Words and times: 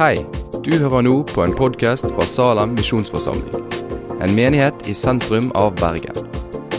Hei, 0.00 0.14
du 0.64 0.70
hører 0.80 1.02
nå 1.04 1.10
på 1.28 1.42
en 1.44 1.52
podkast 1.52 2.06
fra 2.14 2.24
Salem 2.24 2.70
misjonsforsamling. 2.72 3.66
En 4.24 4.32
menighet 4.32 4.86
i 4.88 4.94
sentrum 4.96 5.50
av 5.60 5.74
Bergen. 5.76 6.16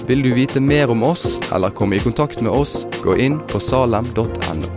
Vil 0.10 0.24
du 0.26 0.32
vite 0.34 0.58
mer 0.58 0.90
om 0.90 1.04
oss 1.06 1.36
eller 1.54 1.70
komme 1.70 2.00
i 2.00 2.02
kontakt 2.02 2.42
med 2.42 2.50
oss, 2.50 2.80
gå 3.04 3.14
inn 3.22 3.38
på 3.52 3.62
salem.no. 3.62 4.72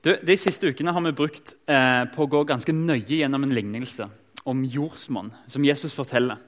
De 0.00 0.38
siste 0.40 0.72
ukene 0.72 0.96
har 0.96 1.04
vi 1.10 1.12
brukt 1.20 1.58
eh, 1.68 2.08
på 2.08 2.24
å 2.24 2.32
gå 2.32 2.46
ganske 2.48 2.72
nøye 2.72 3.20
gjennom 3.20 3.44
en 3.44 3.52
lignelse 3.52 4.08
om 4.48 4.64
jordsmonn, 4.64 5.34
som 5.44 5.68
Jesus 5.68 5.92
forteller. 5.92 6.40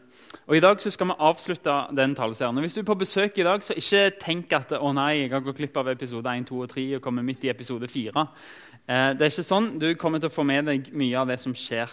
Og 0.46 0.56
I 0.56 0.60
dag 0.60 0.80
så 0.82 0.90
skal 0.90 1.10
vi 1.10 1.14
avslutte 1.18 1.74
den 1.96 2.14
taleserien. 2.14 2.58
Hvis 2.62 2.74
du 2.74 2.80
er 2.80 2.88
på 2.88 2.96
besøk 2.98 3.38
i 3.38 3.44
dag, 3.46 3.62
så 3.62 3.74
ikke 3.78 4.02
tenk 4.20 4.52
at 4.56 4.72
å 4.78 4.92
nei, 4.94 5.24
jeg 5.24 5.32
har 5.32 5.44
gått 5.44 5.58
glipp 5.60 5.76
av 5.78 5.90
episode 5.92 6.26
1, 6.26 6.46
2 6.48 6.62
og 6.64 6.72
3 6.72 6.86
og 6.98 7.02
kommer 7.04 7.26
midt 7.26 7.44
i 7.46 7.52
episode 7.52 7.88
4. 7.90 8.24
Eh, 8.90 9.10
det 9.14 9.22
er 9.22 9.30
ikke 9.30 9.46
sånn. 9.46 9.74
Du 9.78 9.88
kommer 9.98 10.22
til 10.22 10.30
å 10.30 10.34
få 10.34 10.44
med 10.46 10.66
deg 10.66 10.88
mye 10.98 11.18
av 11.20 11.30
det 11.30 11.38
som 11.42 11.54
skjer 11.54 11.92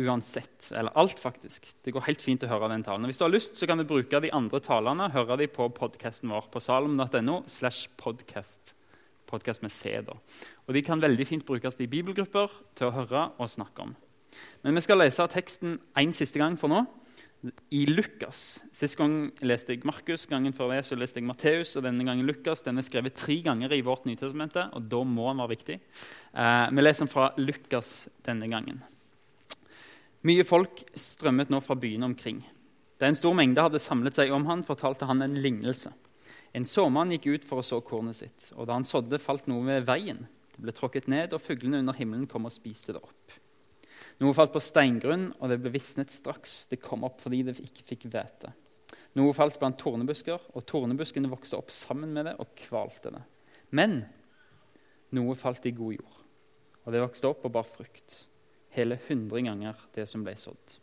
uansett. 0.00 0.70
Eller 0.72 0.94
alt, 0.96 1.20
faktisk. 1.20 1.66
Det 1.84 1.92
går 1.92 2.06
helt 2.06 2.22
fint 2.24 2.44
å 2.46 2.48
høre 2.48 2.70
den 2.72 2.84
talen. 2.86 3.04
Hvis 3.10 3.20
du 3.20 3.26
har 3.26 3.34
lyst, 3.34 3.58
så 3.58 3.68
kan 3.68 3.80
du 3.80 3.84
bruke 3.88 4.22
de 4.24 4.32
andre 4.32 4.62
talene 4.64 5.10
høre 5.12 5.36
de 5.42 5.50
på 5.52 5.68
podkasten 5.76 6.32
vår 6.32 6.48
på 6.52 6.62
salom.no. 6.64 7.42
slash 7.46 7.90
podcast. 8.00 8.72
Podcast 9.28 9.64
med 9.64 9.72
C, 9.72 9.98
da. 10.04 10.16
Og 10.68 10.74
De 10.76 10.82
kan 10.84 11.00
veldig 11.00 11.26
fint 11.28 11.44
brukes 11.44 11.76
i 11.80 11.90
bibelgrupper 11.90 12.52
til 12.78 12.88
å 12.88 12.96
høre 12.96 13.28
og 13.36 13.52
snakke 13.52 13.84
om. 13.84 13.94
Men 14.64 14.78
vi 14.78 14.84
skal 14.84 15.02
lese 15.02 15.28
teksten 15.28 15.76
en 16.00 16.16
siste 16.16 16.40
gang 16.40 16.56
for 16.56 16.72
nå 16.72 16.86
i 17.74 17.86
Lukas. 17.86 18.60
Sist 18.74 18.96
gang 19.00 19.32
leste 19.42 19.74
jeg 19.74 19.86
Markus, 19.88 20.28
gangen 20.30 20.54
før 20.54 20.70
det 20.76 20.84
så 20.86 20.98
leste 20.98 21.18
jeg 21.18 21.26
Matteus. 21.26 21.74
og 21.76 21.82
denne 21.82 22.04
gangen 22.06 22.26
Lukas. 22.26 22.62
Den 22.62 22.78
er 22.78 22.86
skrevet 22.86 23.16
tre 23.18 23.40
ganger 23.42 23.72
i 23.72 23.82
vårt 23.82 24.06
Nytestamentet, 24.06 24.70
og 24.72 24.86
da 24.88 25.02
må 25.02 25.28
den 25.30 25.42
være 25.42 25.54
viktig. 25.56 25.78
Eh, 26.34 26.66
vi 26.70 26.84
leser 26.84 27.06
den 27.06 27.12
fra 27.12 27.32
Lukas 27.36 28.08
denne 28.24 28.48
gangen. 28.48 28.82
Mye 30.22 30.44
folk 30.46 30.84
strømmet 30.94 31.50
nå 31.50 31.58
fra 31.60 31.74
byene 31.74 32.06
omkring. 32.06 32.44
Da 32.98 33.08
en 33.08 33.18
stor 33.18 33.34
mengde 33.34 33.62
hadde 33.64 33.82
samlet 33.82 34.14
seg 34.14 34.30
om 34.30 34.46
han, 34.46 34.62
fortalte 34.62 35.08
han 35.10 35.24
en 35.24 35.34
lignelse. 35.34 35.90
En 36.54 36.68
såmann 36.68 37.10
gikk 37.10 37.26
ut 37.26 37.46
for 37.48 37.58
å 37.58 37.66
så 37.66 37.80
kornet 37.82 38.20
sitt, 38.20 38.52
og 38.54 38.68
da 38.68 38.76
han 38.76 38.86
sådde, 38.86 39.18
falt 39.18 39.48
noe 39.50 39.64
ved 39.66 39.88
veien. 39.88 40.28
Det 40.52 40.62
ble 40.62 40.74
tråkket 40.76 41.08
ned, 41.10 41.32
og 41.32 41.42
fuglene 41.42 41.80
under 41.82 41.96
himmelen 41.96 42.28
kom 42.30 42.46
og 42.46 42.54
spiste 42.54 42.94
det 42.94 43.02
opp. 43.02 43.41
Noe 44.20 44.34
falt 44.36 44.52
på 44.54 44.60
steingrunn, 44.62 45.30
og 45.40 45.50
det 45.50 45.60
ble 45.62 45.72
visnet 45.74 46.12
straks. 46.12 46.66
Det 46.70 46.80
kom 46.82 47.06
opp 47.06 47.22
fordi 47.24 47.42
det 47.48 47.56
ikke 47.62 47.86
fikk 47.86 48.08
hvete. 48.12 48.52
Noe 49.18 49.34
falt 49.36 49.58
blant 49.60 49.78
tornebusker, 49.80 50.40
og 50.52 50.66
tornebuskene 50.68 51.30
vokste 51.32 51.58
opp 51.58 51.72
sammen 51.74 52.12
med 52.16 52.28
det 52.30 52.36
og 52.40 52.52
kvalte 52.64 53.12
det. 53.12 53.22
Men 53.72 54.02
noe 55.16 55.36
falt 55.36 55.66
i 55.68 55.74
god 55.76 55.98
jord, 55.98 56.20
og 56.84 56.94
det 56.94 57.02
vokste 57.02 57.28
opp 57.28 57.44
og 57.48 57.54
bar 57.56 57.68
frukt. 57.68 58.22
Hele 58.72 58.96
hundre 59.08 59.42
ganger 59.44 59.80
det 59.96 60.06
som 60.08 60.24
ble 60.24 60.32
sådd. 60.40 60.78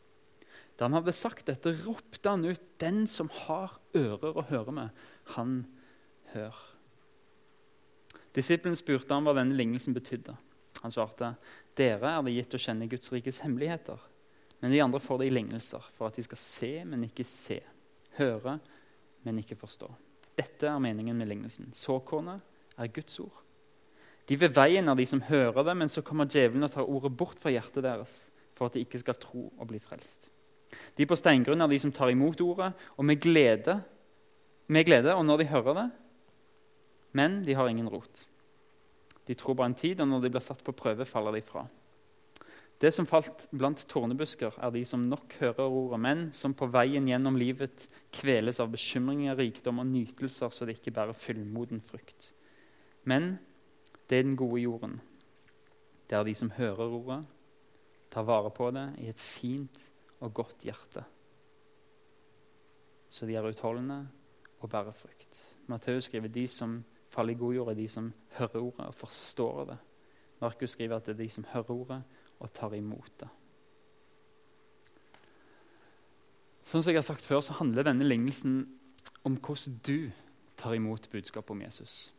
Da 0.78 0.88
han 0.88 0.96
hadde 0.96 1.16
sagt 1.16 1.50
dette, 1.50 1.74
ropte 1.84 2.30
han 2.30 2.46
ut, 2.46 2.62
'Den 2.78 3.08
som 3.08 3.30
har 3.30 3.80
ører 3.94 4.38
å 4.38 4.46
høre 4.48 4.72
med, 4.72 4.90
han 5.36 5.66
hør.' 6.34 6.56
Disippelen 8.34 8.78
spurte 8.78 9.14
ham 9.14 9.26
hva 9.26 9.34
denne 9.34 9.58
lignelsen 9.58 9.94
betydde. 9.94 10.38
Han 10.84 10.92
svarte, 10.92 11.36
'Dere 11.76 12.18
er 12.18 12.24
det 12.24 12.36
gitt 12.36 12.56
å 12.56 12.62
kjenne 12.62 12.88
Guds 12.90 13.12
rikes 13.12 13.42
hemmeligheter.' 13.44 14.00
Men 14.60 14.72
de 14.72 14.82
andre 14.84 15.00
får 15.00 15.20
det 15.20 15.28
i 15.30 15.34
lignelser, 15.34 15.84
for 15.96 16.10
at 16.10 16.18
de 16.20 16.24
skal 16.24 16.38
se, 16.38 16.72
men 16.86 17.06
ikke 17.08 17.24
se. 17.24 17.62
Høre, 18.18 18.58
men 19.24 19.40
ikke 19.40 19.56
forstå. 19.56 19.88
Dette 20.36 20.68
er 20.68 20.82
meningen 20.84 21.16
med 21.16 21.30
lignelsen. 21.32 21.72
Såkornet 21.76 22.42
er 22.78 22.92
Guds 22.92 23.20
ord. 23.24 23.38
De 24.28 24.38
ved 24.38 24.54
veien 24.54 24.88
er 24.88 24.98
de 25.00 25.06
som 25.10 25.24
hører 25.26 25.64
det, 25.64 25.76
men 25.80 25.90
så 25.90 26.04
kommer 26.06 26.30
djevelen 26.30 26.68
og 26.68 26.74
tar 26.74 26.88
ordet 26.88 27.16
bort 27.18 27.40
fra 27.42 27.54
hjertet 27.54 27.84
deres, 27.84 28.18
for 28.54 28.68
at 28.68 28.76
de 28.76 28.84
ikke 28.84 29.00
skal 29.02 29.18
tro 29.18 29.48
og 29.58 29.70
bli 29.72 29.80
frelst. 29.82 30.30
De 30.96 31.08
på 31.08 31.18
steingrunn 31.18 31.64
er 31.64 31.72
de 31.72 31.80
som 31.82 31.94
tar 31.96 32.12
imot 32.14 32.42
ordet, 32.44 32.74
og 32.98 33.08
med 33.08 33.22
glede, 33.24 33.80
med 34.70 34.86
glede 34.86 35.16
og 35.16 35.24
når 35.26 35.42
de 35.42 35.50
hører 35.50 35.80
det. 35.80 35.88
Men 37.18 37.40
de 37.42 37.56
har 37.58 37.72
ingen 37.72 37.90
rot. 37.90 38.28
De 39.30 39.36
tror 39.38 39.54
bare 39.54 39.70
en 39.70 39.78
tid, 39.78 40.00
og 40.02 40.10
når 40.10 40.24
de 40.26 40.32
blir 40.34 40.42
satt 40.42 40.64
på 40.66 40.74
prøve, 40.74 41.06
faller 41.06 41.38
de 41.38 41.44
fra. 41.46 41.68
Det 42.82 42.90
som 42.96 43.06
falt 43.06 43.44
blant 43.54 43.82
tornebusker, 43.92 44.56
er 44.58 44.72
de 44.74 44.82
som 44.88 45.04
nok 45.06 45.36
hører 45.38 45.68
ordet, 45.68 46.00
men 46.02 46.24
som 46.34 46.56
på 46.58 46.66
veien 46.74 47.06
gjennom 47.12 47.38
livet 47.38 47.86
kveles 48.16 48.62
av 48.64 48.72
bekymringer, 48.74 49.38
rikdom 49.38 49.84
og 49.84 49.90
nytelser, 49.92 50.50
så 50.50 50.66
det 50.66 50.80
ikke 50.80 50.96
bærer 50.96 51.18
fullmoden 51.18 51.84
frukt. 51.86 52.32
Men 53.04 53.36
det 54.10 54.18
er 54.18 54.26
den 54.26 54.40
gode 54.40 54.64
jorden. 54.64 54.98
Det 56.10 56.18
er 56.18 56.26
de 56.26 56.34
som 56.34 56.56
hører 56.56 56.90
ordet, 56.90 57.22
tar 58.10 58.26
vare 58.26 58.50
på 58.50 58.72
det 58.74 58.88
i 59.04 59.12
et 59.12 59.22
fint 59.22 59.90
og 60.24 60.34
godt 60.40 60.66
hjerte. 60.66 61.04
Så 63.14 63.30
de 63.30 63.36
er 63.38 63.46
utholdende 63.46 64.08
og 64.64 64.72
bærer 64.72 64.96
frukt. 64.98 65.44
Matteus 65.70 66.10
skriver 66.10 66.32
de 66.34 66.48
som 66.48 66.80
faller 66.80 66.99
i 67.18 67.34
god 67.34 67.54
jord, 67.54 67.70
er 67.70 67.80
de 67.80 67.88
som 67.88 68.14
hører 68.38 68.62
ordet 68.62 68.86
og 68.86 68.96
forstår 68.96 69.66
det. 69.66 69.78
Markus 70.42 70.76
skriver 70.76 70.96
at 70.96 71.06
det 71.06 71.16
er 71.18 71.24
de 71.24 71.30
som 71.30 71.46
hører 71.52 71.72
ordet 71.74 72.02
og 72.40 72.52
tar 72.54 72.74
imot 72.78 73.12
det. 73.20 73.28
Sånn 76.64 76.84
Som 76.84 76.94
jeg 76.94 77.02
har 77.02 77.08
sagt 77.08 77.26
før, 77.26 77.42
så 77.42 77.58
handler 77.58 77.88
denne 77.88 78.06
lignelsen 78.06 78.62
om 79.26 79.36
hvordan 79.42 79.80
du 79.86 80.12
tar 80.60 80.76
imot 80.78 81.10
budskapet 81.12 81.56
om 81.56 81.62
Jesus. 81.66 82.14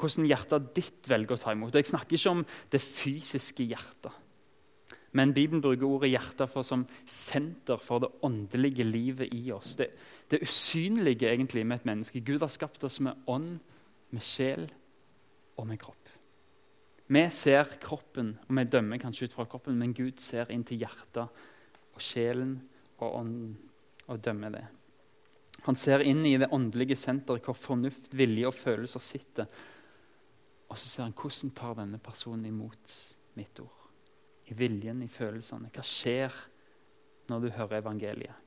Hvordan 0.00 0.26
hjertet 0.26 0.70
ditt 0.74 1.08
velger 1.08 1.36
å 1.36 1.42
ta 1.42 1.52
imot. 1.52 1.74
Jeg 1.76 1.90
snakker 1.90 2.16
ikke 2.16 2.32
om 2.32 2.44
det 2.72 2.80
fysiske 2.82 3.66
hjertet. 3.68 4.16
Men 5.14 5.34
Bibelen 5.34 5.62
bruker 5.62 5.86
ordet 5.86 6.10
hjerte 6.10 6.48
for 6.50 6.66
som 6.66 6.82
senter 7.06 7.78
for 7.78 8.02
det 8.02 8.10
åndelige 8.26 8.82
livet 8.82 9.34
i 9.36 9.52
oss. 9.54 9.76
Det, 9.78 9.92
det 10.30 10.42
usynlige 10.42 11.30
egentlig 11.30 11.62
med 11.66 11.82
et 11.82 11.86
menneske. 11.86 12.24
Gud 12.26 12.42
har 12.42 12.50
skapt 12.50 12.82
oss 12.88 12.98
med 13.04 13.28
ånd 13.30 13.60
med 14.14 14.24
sjel 14.24 14.68
og 15.58 15.66
med 15.68 15.80
kropp. 15.82 16.10
Vi 17.06 17.22
ser 17.34 17.68
kroppen, 17.82 18.32
og 18.48 18.56
vi 18.56 18.64
dømmer 18.64 19.00
kanskje 19.02 19.28
ut 19.28 19.36
fra 19.36 19.44
kroppen, 19.50 19.76
men 19.78 19.92
Gud 19.96 20.22
ser 20.22 20.50
inn 20.54 20.64
til 20.64 20.80
hjertet 20.80 21.26
og 21.26 22.00
sjelen 22.02 22.56
og 22.96 23.20
ånden 23.20 23.52
og 24.08 24.22
dømmer 24.24 24.54
det. 24.54 24.64
Han 25.64 25.76
ser 25.80 26.04
inn 26.04 26.24
i 26.26 26.36
det 26.40 26.50
åndelige 26.52 26.96
senteret 26.98 27.44
hvor 27.46 27.56
fornuft, 27.56 28.10
vilje 28.12 28.48
og 28.48 28.56
følelser 28.56 29.00
sitter. 29.04 29.48
Og 30.68 30.76
så 30.76 30.88
ser 30.88 31.06
han 31.06 31.16
hvordan 31.16 31.52
tar 31.56 31.76
denne 31.78 32.00
personen 32.02 32.48
imot 32.50 32.96
mitt 33.38 33.60
ord. 33.62 33.84
I 34.50 34.56
viljen, 34.58 35.00
i 35.04 35.08
følelsene. 35.08 35.70
Hva 35.72 35.84
skjer 35.86 36.34
når 37.30 37.44
du 37.44 37.52
hører 37.56 37.78
evangeliet? 37.80 38.43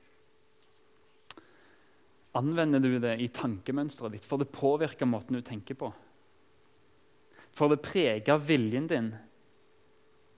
Anvender 2.36 2.82
du 2.82 2.98
det 3.00 3.14
i 3.22 3.30
tankemønsteret 3.32 4.18
ditt? 4.18 4.26
Får 4.28 4.42
det 4.42 4.52
påvirke 4.52 5.08
måten 5.08 5.38
du 5.38 5.42
tenker 5.42 5.78
på? 5.78 5.88
Får 7.56 7.72
det 7.72 7.82
prege 7.82 8.36
viljen 8.44 8.86
din? 8.90 9.12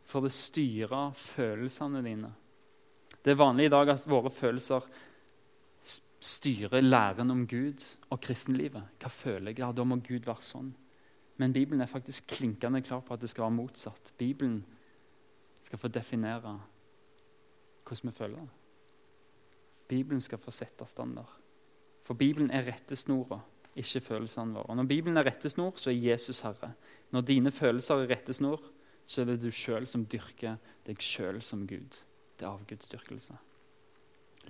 Får 0.07 0.27
det 0.27 0.35
styre 0.35 1.03
følelsene 1.19 2.03
dine? 2.07 2.31
Det 3.21 3.35
er 3.35 3.41
vanlig 3.41 3.69
i 3.69 3.73
dag 3.73 3.91
at 3.93 4.07
våre 4.09 4.31
følelser 4.33 4.87
styrer 6.21 6.85
læren 6.85 7.33
om 7.33 7.47
Gud 7.49 7.83
og 8.11 8.21
kristenlivet. 8.23 8.97
Hva 9.01 9.11
føler 9.13 9.51
jeg? 9.51 9.61
Ja, 9.63 9.73
Da 9.73 9.85
må 9.85 9.97
Gud 9.97 10.29
være 10.29 10.45
sånn. 10.45 10.73
Men 11.41 11.53
Bibelen 11.53 11.81
er 11.81 11.89
faktisk 11.89 12.27
klinkende 12.29 12.83
klar 12.85 13.01
på 13.01 13.15
at 13.15 13.23
det 13.23 13.31
skal 13.33 13.47
være 13.47 13.57
motsatt. 13.57 14.13
Bibelen 14.19 14.61
skal 15.63 15.81
få 15.81 15.89
definere 15.89 16.59
hvordan 17.85 18.11
vi 18.11 18.17
føler 18.17 18.37
det. 18.37 18.49
Bibelen 19.89 20.21
skal 20.21 20.39
få 20.39 20.53
sette 20.55 20.87
standard. 20.87 21.40
For 22.11 22.19
Bibelen 22.19 22.49
er 22.51 22.65
rettesnora, 22.67 23.37
ikke 23.79 24.01
følelsene 24.03 24.57
våre. 24.59 24.75
Når 24.75 24.87
Bibelen 24.91 25.17
er 25.21 25.29
rettesnor, 25.29 25.77
så 25.79 25.93
er 25.93 26.01
Jesus 26.09 26.41
herre. 26.43 26.73
Når 27.15 27.21
dine 27.29 27.53
følelser 27.55 28.03
er 28.03 28.11
rettesnor, 28.11 28.65
så 29.07 29.21
er 29.23 29.29
det 29.29 29.37
du 29.45 29.53
sjøl 29.55 29.87
som 29.87 30.03
dyrker 30.11 30.57
deg 30.89 30.99
sjøl 31.07 31.39
som 31.39 31.63
Gud. 31.71 32.01
Det 32.35 32.49
er 32.49 32.51
avgudsdyrkelse. 32.51 33.39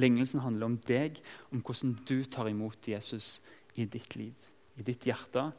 Lignelsen 0.00 0.40
handler 0.40 0.70
om 0.70 0.78
deg, 0.88 1.20
om 1.52 1.60
hvordan 1.60 1.98
du 2.08 2.24
tar 2.24 2.48
imot 2.48 2.88
Jesus 2.88 3.42
i 3.76 3.84
ditt 3.84 4.16
liv, 4.16 4.48
i 4.80 4.86
ditt 4.86 5.04
hjerte, 5.04 5.50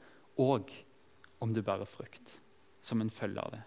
og 0.42 0.74
om 1.38 1.54
du 1.54 1.62
bærer 1.62 1.86
frukt 1.86 2.40
som 2.82 3.06
en 3.06 3.14
følge 3.14 3.46
av 3.46 3.54
det. 3.60 3.62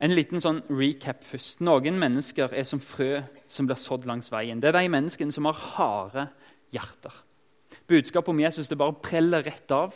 En 0.00 0.14
liten 0.16 0.40
sånn 0.40 0.62
recap 0.72 1.22
først. 1.22 1.60
Noen 1.60 1.98
mennesker 2.00 2.54
er 2.56 2.64
som 2.64 2.80
frø 2.80 3.20
som 3.46 3.66
blir 3.68 3.78
sådd 3.78 4.06
langs 4.08 4.32
veien. 4.32 4.58
Det 4.58 4.72
er 4.72 4.78
de 4.80 4.88
menneskene 4.90 5.34
som 5.34 5.46
har 5.46 5.66
harde 5.76 6.30
hjerter. 6.74 7.14
Budskapet 7.90 8.32
om 8.32 8.40
Jesus 8.40 8.70
det 8.70 8.78
bare 8.78 8.96
preller 9.02 9.44
rett 9.46 9.74
av. 9.74 9.94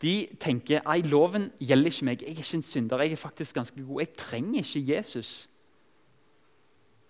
De 0.00 0.14
tenker 0.40 0.80
at 0.80 1.06
loven 1.06 1.50
gjelder 1.60 1.92
ikke 1.92 2.08
meg. 2.08 2.22
Jeg 2.24 2.32
er 2.32 2.42
ikke 2.42 2.58
en 2.58 2.66
synder. 2.66 3.04
Jeg 3.04 3.14
er 3.14 3.20
faktisk 3.20 3.58
ganske 3.58 3.84
god. 3.84 4.02
Jeg 4.02 4.14
trenger 4.18 4.64
ikke 4.64 4.84
Jesus. 4.94 5.32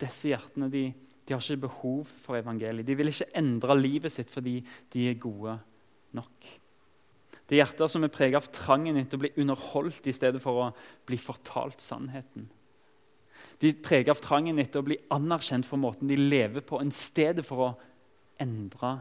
Disse 0.00 0.32
hjertene 0.32 0.70
de, 0.72 0.84
de 1.26 1.34
har 1.34 1.42
ikke 1.44 1.66
behov 1.68 2.06
for 2.18 2.38
evangeliet. 2.40 2.86
De 2.86 2.96
vil 2.98 3.12
ikke 3.12 3.30
endre 3.38 3.76
livet 3.78 4.12
sitt 4.12 4.32
fordi 4.32 4.58
de 4.92 5.10
er 5.10 5.20
gode 5.22 5.58
nok. 6.16 6.48
Det 7.46 7.56
er 7.56 7.64
hjerter 7.64 7.90
som 7.90 8.06
er 8.06 8.12
preget 8.14 8.38
av 8.38 8.48
trangen 8.54 8.98
etter 9.00 9.18
å 9.18 9.24
bli 9.24 9.32
underholdt 9.42 10.06
i 10.06 10.14
stedet 10.14 10.42
for 10.42 10.64
å 10.64 10.66
bli 11.06 11.18
fortalt 11.18 11.82
sannheten. 11.82 12.48
De 13.60 13.72
er 13.72 13.80
preget 13.84 14.12
av 14.14 14.22
trangen 14.22 14.58
etter 14.62 14.80
å 14.80 14.86
bli 14.86 14.96
anerkjent 15.12 15.66
for 15.68 15.80
måten 15.82 16.08
de 16.08 16.16
lever 16.16 16.62
på, 16.64 16.78
i 16.80 16.94
stedet 16.94 17.44
for 17.44 17.64
å 17.64 17.72
endre 18.40 18.94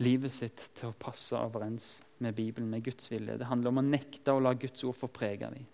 livet 0.00 0.32
sitt 0.32 0.70
til 0.76 0.90
å 0.90 0.96
passe 0.96 1.36
overens 1.36 2.00
med 2.24 2.34
Bibelen, 2.36 2.70
med 2.70 2.84
Guds 2.84 3.10
vilje. 3.12 3.38
Det 3.40 3.48
handler 3.48 3.72
om 3.72 3.80
å 3.82 3.86
nekte 3.86 4.34
å 4.34 4.42
la 4.42 4.54
Guds 4.56 4.84
ord 4.84 4.96
få 4.96 5.10
prege 5.12 5.50
dem. 5.52 5.66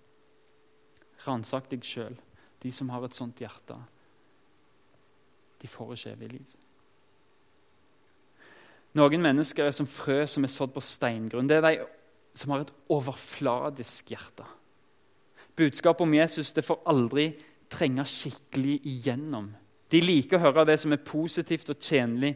Ransak 1.26 1.70
deg 1.70 1.87
sjøl. 1.87 2.17
De 2.62 2.73
som 2.73 2.90
har 2.90 3.05
et 3.06 3.14
sånt 3.14 3.40
hjerte, 3.43 3.76
de 5.61 5.69
får 5.70 5.94
ikke 5.94 6.14
evig 6.14 6.31
liv. 6.37 6.55
Noen 8.96 9.22
mennesker 9.22 9.67
er 9.67 9.75
som 9.76 9.88
frø 9.88 10.22
som 10.29 10.44
er 10.46 10.52
sådd 10.52 10.72
på 10.72 10.82
steingrunn. 10.84 11.49
Det 11.49 11.58
er 11.58 11.67
de 11.67 11.75
som 12.37 12.52
har 12.52 12.64
et 12.64 12.72
overfladisk 12.93 14.12
hjerte. 14.14 14.46
Budskapet 15.56 16.05
om 16.05 16.14
Jesus 16.17 16.52
det 16.56 16.64
får 16.64 16.82
aldri 16.88 17.31
trenge 17.72 18.05
skikkelig 18.08 18.79
igjennom. 18.88 19.50
De 19.90 20.00
liker 20.02 20.38
å 20.38 20.49
høre 20.49 20.67
det 20.69 20.79
som 20.82 20.93
er 20.93 21.05
positivt 21.06 21.70
og 21.72 21.81
tjenlig, 21.81 22.34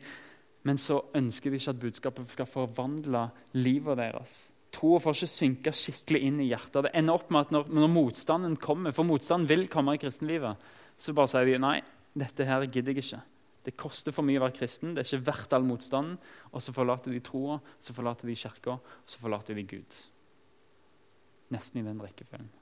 men 0.69 0.81
så 0.81 0.99
ønsker 1.17 1.51
de 1.51 1.61
ikke 1.61 1.73
at 1.73 1.81
budskapet 1.81 2.33
skal 2.33 2.49
forvandle 2.49 3.29
livet 3.57 4.01
deres. 4.01 4.39
Troa 4.75 5.01
får 5.03 5.17
ikke 5.17 5.31
synke 5.33 5.73
skikkelig 5.75 6.21
inn 6.29 6.43
i 6.45 6.51
hjertet. 6.51 6.85
Det 6.87 6.93
ender 6.99 7.17
opp 7.17 7.33
med 7.33 7.49
at 7.49 7.55
når, 7.55 7.73
når 7.75 7.91
motstanden 7.91 8.55
kommer, 8.61 8.95
for 8.95 9.09
motstanden 9.09 9.49
vil 9.51 9.67
komme 9.73 9.97
i 9.97 10.03
kristenlivet, 10.03 10.69
så 11.01 11.17
bare 11.17 11.33
sier 11.33 11.49
de 11.49 11.59
nei, 11.62 11.79
dette 12.15 12.47
her 12.47 12.67
gidder 12.69 12.95
jeg 12.95 13.07
ikke. 13.07 13.23
Det 13.67 13.77
koster 13.77 14.15
for 14.15 14.25
mye 14.25 14.41
å 14.41 14.45
være 14.47 14.57
kristen. 14.57 14.95
Det 14.95 15.03
er 15.03 15.09
ikke 15.09 15.33
verdt 15.33 15.57
all 15.57 15.67
motstanden. 15.69 16.17
Og 16.53 16.65
så 16.65 16.73
forlater 16.77 17.12
de 17.12 17.21
troa, 17.25 17.59
så 17.83 17.97
forlater 17.97 18.31
de 18.31 18.39
kirka, 18.39 18.79
så 19.05 19.21
forlater 19.21 19.59
de 19.59 19.67
Gud. 19.69 20.01
Nesten 21.53 21.83
i 21.83 21.85
den 21.85 22.01
rekkefølgen. 22.01 22.60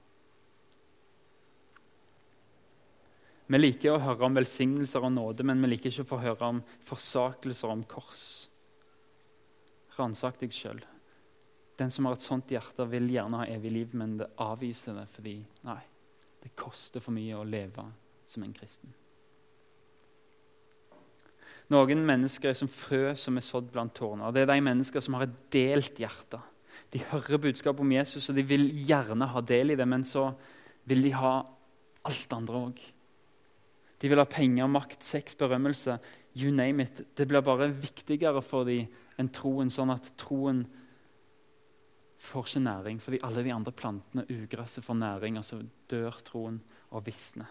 Vi 3.49 3.57
liker 3.57 3.95
å 3.95 4.03
høre 4.03 4.27
om 4.27 4.37
velsignelser 4.37 5.05
og 5.07 5.15
nåde, 5.15 5.45
men 5.49 5.63
vi 5.65 5.71
liker 5.73 5.89
ikke 5.89 6.05
å 6.05 6.11
få 6.11 6.21
høre 6.21 6.53
om 6.53 6.61
forsakelser 6.85 7.73
om 7.73 7.85
kors. 7.89 8.23
Ransak 9.97 10.37
deg 10.43 10.53
sjøl. 10.53 10.83
Den 11.81 11.93
som 11.95 12.05
har 12.05 12.19
et 12.19 12.25
sånt 12.25 12.53
hjerte, 12.53 12.85
vil 12.91 13.09
gjerne 13.09 13.41
ha 13.41 13.49
evig 13.49 13.73
liv, 13.73 13.95
men 13.97 14.19
det 14.21 14.29
avviser 14.43 14.99
det 14.99 15.07
fordi 15.15 15.39
nei, 15.65 15.81
det 16.43 16.53
koster 16.59 17.01
for 17.01 17.17
mye 17.17 17.39
å 17.39 17.47
leve 17.47 17.87
som 18.29 18.45
en 18.45 18.53
kristen. 18.53 18.93
Noen 21.73 22.05
mennesker 22.09 22.51
er 22.51 22.57
som 22.57 22.69
frø 22.69 23.15
som 23.17 23.37
er 23.37 23.45
sådd 23.45 23.73
blant 23.73 23.97
tårner. 23.97 24.33
Det 24.33 24.45
er 24.45 24.53
de 24.53 24.61
mennesker 24.65 25.05
som 25.05 25.17
har 25.17 25.27
et 25.27 25.41
delt 25.53 26.01
hjerte. 26.01 26.41
De 26.93 27.01
hører 27.11 27.41
budskapet 27.49 27.85
om 27.85 27.97
Jesus, 27.97 28.29
og 28.29 28.37
de 28.37 28.45
vil 28.49 28.69
gjerne 28.89 29.29
ha 29.33 29.45
del 29.45 29.73
i 29.73 29.77
det, 29.77 29.89
men 29.89 30.05
så 30.05 30.31
vil 30.89 31.05
de 31.05 31.17
ha 31.17 31.35
alt 32.09 32.37
andre 32.37 32.63
òg. 32.69 32.81
De 33.99 34.09
vil 34.11 34.21
ha 34.21 34.27
penger, 34.31 34.69
makt, 34.71 35.03
sex, 35.03 35.35
berømmelse. 35.39 35.99
You 36.39 36.53
name 36.55 36.85
it. 36.85 37.03
Det 37.17 37.27
blir 37.29 37.43
bare 37.43 37.71
viktigere 37.73 38.43
for 38.47 38.69
dem 38.69 38.87
enn 39.19 39.31
troen, 39.35 39.73
sånn 39.75 39.91
at 39.91 40.13
troen 40.21 40.63
får 42.23 42.47
ikke 42.47 42.63
næring. 42.63 43.01
Fordi 43.03 43.21
alle 43.27 43.43
de 43.47 43.55
andre 43.55 43.75
plantene, 43.75 44.27
ugresset, 44.31 44.85
får 44.87 45.01
næring, 45.01 45.39
og 45.41 45.47
så 45.47 45.61
dør 45.91 46.21
troen 46.27 46.61
og 46.95 47.07
visner. 47.07 47.51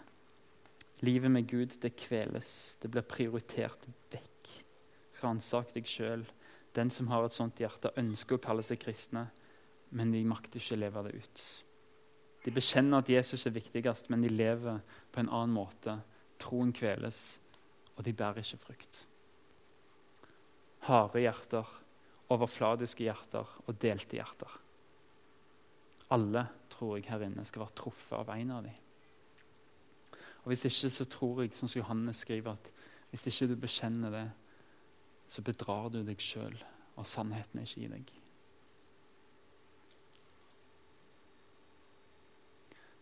Livet 1.04 1.30
med 1.30 1.46
Gud 1.46 1.76
det 1.82 1.94
kveles. 2.00 2.78
Det 2.82 2.90
blir 2.90 3.06
prioritert 3.06 3.84
vekk. 4.10 4.50
Ransak 5.22 5.74
deg 5.76 5.86
sjøl. 5.86 6.24
Den 6.74 6.90
som 6.90 7.08
har 7.12 7.26
et 7.26 7.34
sånt 7.34 7.60
hjerte, 7.60 7.92
ønsker 7.98 8.38
å 8.38 8.42
kalle 8.42 8.64
seg 8.66 8.80
kristne, 8.82 9.28
men 9.90 10.12
de 10.12 10.20
makter 10.28 10.60
ikke 10.60 10.76
å 10.76 10.82
leve 10.82 11.04
det 11.06 11.14
ut. 11.22 11.42
De 12.44 12.54
bekjenner 12.54 13.02
at 13.02 13.10
Jesus 13.10 13.46
er 13.48 13.56
viktigst, 13.56 14.10
men 14.12 14.22
de 14.22 14.30
lever 14.30 14.80
på 15.12 15.22
en 15.22 15.30
annen 15.30 15.54
måte. 15.56 15.96
Troen 16.38 16.72
kveles, 16.72 17.40
og 17.96 18.04
de 18.06 18.14
bærer 18.14 18.42
ikke 18.42 18.60
frukt. 18.62 19.02
Harde 20.86 21.20
hjerter, 21.20 21.68
overfladiske 22.30 23.04
hjerter 23.08 23.56
og 23.66 23.80
delte 23.82 24.18
hjerter. 24.20 24.58
Alle, 26.14 26.46
tror 26.70 26.96
jeg, 26.96 27.08
her 27.10 27.24
inne 27.26 27.44
skal 27.44 27.64
være 27.64 27.76
truffet 27.76 28.16
av 28.16 28.30
en 28.32 28.52
av 28.54 28.68
dem. 28.68 28.84
Og 30.42 30.52
Hvis 30.52 30.64
ikke 30.64 30.90
så 30.90 31.04
tror 31.04 31.42
jeg, 31.42 31.54
som 31.54 31.68
Johannes 31.68 32.22
skriver, 32.24 32.52
at 32.52 32.70
hvis 33.10 33.26
ikke 33.26 33.48
du 33.50 33.56
bekjenner 33.60 34.10
det, 34.10 34.30
så 35.28 35.42
bedrar 35.42 35.90
du 35.92 36.00
deg 36.04 36.20
sjøl, 36.20 36.56
og 36.96 37.06
sannheten 37.06 37.60
er 37.60 37.68
ikke 37.68 37.84
i 37.84 37.90
deg. 37.92 38.14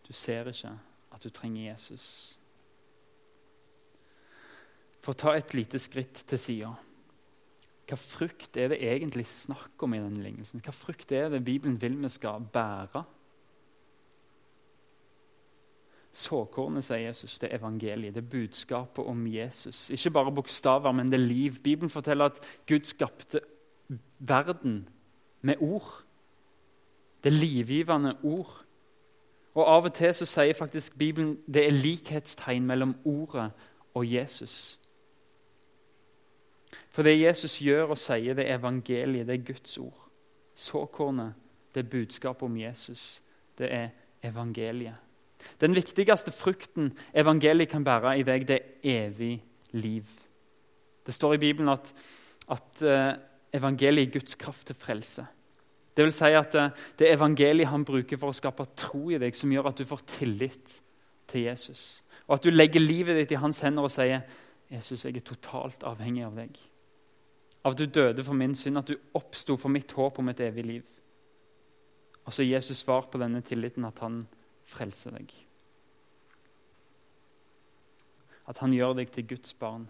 Du 0.07 0.13
ser 0.13 0.47
ikke 0.51 0.73
at 1.11 1.23
du 1.23 1.29
trenger 1.29 1.71
Jesus. 1.71 2.39
For 5.07 5.15
å 5.15 5.21
ta 5.21 5.31
et 5.39 5.53
lite 5.55 5.79
skritt 5.79 6.25
til 6.27 6.39
sida 6.41 6.73
Hva 7.87 7.95
frukt 7.95 8.57
er 8.59 8.73
det 8.73 8.81
egentlig 8.83 9.23
snakk 9.31 9.79
om 9.85 9.93
i 9.95 10.01
denne 10.03 10.19
lignelsen? 10.19 10.59
Hva 10.59 10.73
frukt 10.75 11.13
er 11.15 11.29
det 11.31 11.45
Bibelen 11.47 11.77
vil 11.79 11.93
vi 12.01 12.09
skal 12.11 12.43
bære? 12.51 13.05
Såkornet, 16.11 16.83
sier 16.83 17.05
Jesus, 17.05 17.37
det 17.39 17.47
er 17.47 17.61
evangeliet, 17.61 18.17
det 18.17 18.25
er 18.25 18.31
budskapet 18.33 19.07
om 19.07 19.21
Jesus. 19.31 19.85
Ikke 19.95 20.11
bare 20.17 20.33
bokstaver, 20.35 20.91
men 20.91 21.07
det 21.07 21.19
er 21.21 21.23
liv. 21.23 21.59
Bibelen 21.63 21.93
forteller 21.93 22.33
at 22.33 22.41
Gud 22.67 22.83
skapte 22.89 23.39
verden 24.19 24.89
med 25.41 25.61
ord. 25.61 26.01
Det 27.23 27.31
er 27.31 27.37
livgivende 27.37 28.17
ord. 28.23 28.51
Og 29.53 29.63
Av 29.75 29.87
og 29.87 29.93
til 29.93 30.11
så 30.17 30.27
sier 30.27 30.57
faktisk 30.57 30.97
Bibelen 30.97 31.37
det 31.47 31.63
er 31.63 31.79
likhetstegn 31.79 32.67
mellom 32.67 32.95
ordet 33.05 33.51
og 33.93 34.03
Jesus. 34.03 34.75
For 36.97 37.05
det 37.05 37.19
Jesus 37.19 37.59
gjør 37.61 37.91
og 37.93 37.99
sier, 38.01 38.33
det 38.33 38.47
er 38.47 38.55
evangeliet, 38.57 39.27
det 39.29 39.35
er 39.35 39.43
Guds 39.45 39.75
ord. 39.77 40.05
Såkornet, 40.57 41.35
det 41.69 41.83
er 41.83 41.89
budskapet 41.91 42.47
om 42.47 42.55
Jesus. 42.57 43.19
Det 43.53 43.67
er 43.69 43.91
evangeliet. 44.25 44.95
Den 45.61 45.75
viktigste 45.77 46.31
frukten 46.33 46.89
evangeliet 47.13 47.69
kan 47.69 47.83
bære 47.85 48.15
i 48.17 48.23
deg, 48.25 48.47
det 48.49 48.57
er 48.57 49.03
evig 49.05 49.35
liv. 49.77 50.07
Det 51.05 51.13
står 51.13 51.35
i 51.35 51.41
Bibelen 51.43 51.69
at, 51.69 51.91
at 52.49 52.81
uh, 52.81 53.11
evangeliet 53.53 54.07
er 54.07 54.15
Guds 54.15 54.33
kraft 54.41 54.65
til 54.71 54.75
frelse. 54.75 55.25
Det 55.93 56.05
vil 56.07 56.15
si 56.17 56.31
at 56.33 56.57
uh, 56.57 56.71
det 56.97 57.11
er 57.11 57.19
evangeliet 57.19 57.69
han 57.69 57.85
bruker 57.85 58.17
for 58.17 58.33
å 58.33 58.39
skape 58.39 58.65
tro 58.73 59.03
i 59.13 59.19
deg, 59.21 59.37
som 59.37 59.53
gjør 59.53 59.69
at 59.69 59.77
du 59.77 59.85
får 59.85 60.01
tillit 60.15 60.79
til 61.29 61.45
Jesus. 61.45 62.01
Og 62.25 62.39
at 62.39 62.49
du 62.49 62.49
legger 62.49 62.81
livet 62.81 63.21
ditt 63.21 63.35
i 63.37 63.39
hans 63.45 63.61
hender 63.61 63.85
og 63.85 63.93
sier, 63.93 64.25
'Jesus, 64.65 65.05
jeg 65.05 65.21
er 65.21 65.29
totalt 65.29 65.85
avhengig 65.85 66.25
av 66.25 66.33
deg.' 66.41 66.57
Av 67.67 67.73
at 67.75 67.81
du 67.81 67.89
døde 67.91 68.23
for 68.23 68.37
min 68.39 68.53
synd, 68.55 68.79
at 68.79 68.87
du 68.87 68.95
oppsto 69.19 69.57
for 69.59 69.73
mitt 69.73 69.91
håp 69.91 70.21
om 70.21 70.31
et 70.31 70.39
evig 70.45 70.63
liv. 70.63 70.85
Og 72.23 72.31
så 72.31 72.45
Jesus 72.47 72.79
svar 72.85 73.09
på 73.11 73.19
denne 73.19 73.41
tilliten 73.43 73.83
at 73.87 73.99
han 73.99 74.21
frelser 74.67 75.17
deg. 75.17 75.33
At 78.47 78.61
han 78.63 78.71
gjør 78.71 78.95
deg 79.01 79.11
til 79.11 79.27
Guds 79.33 79.51
barn. 79.59 79.89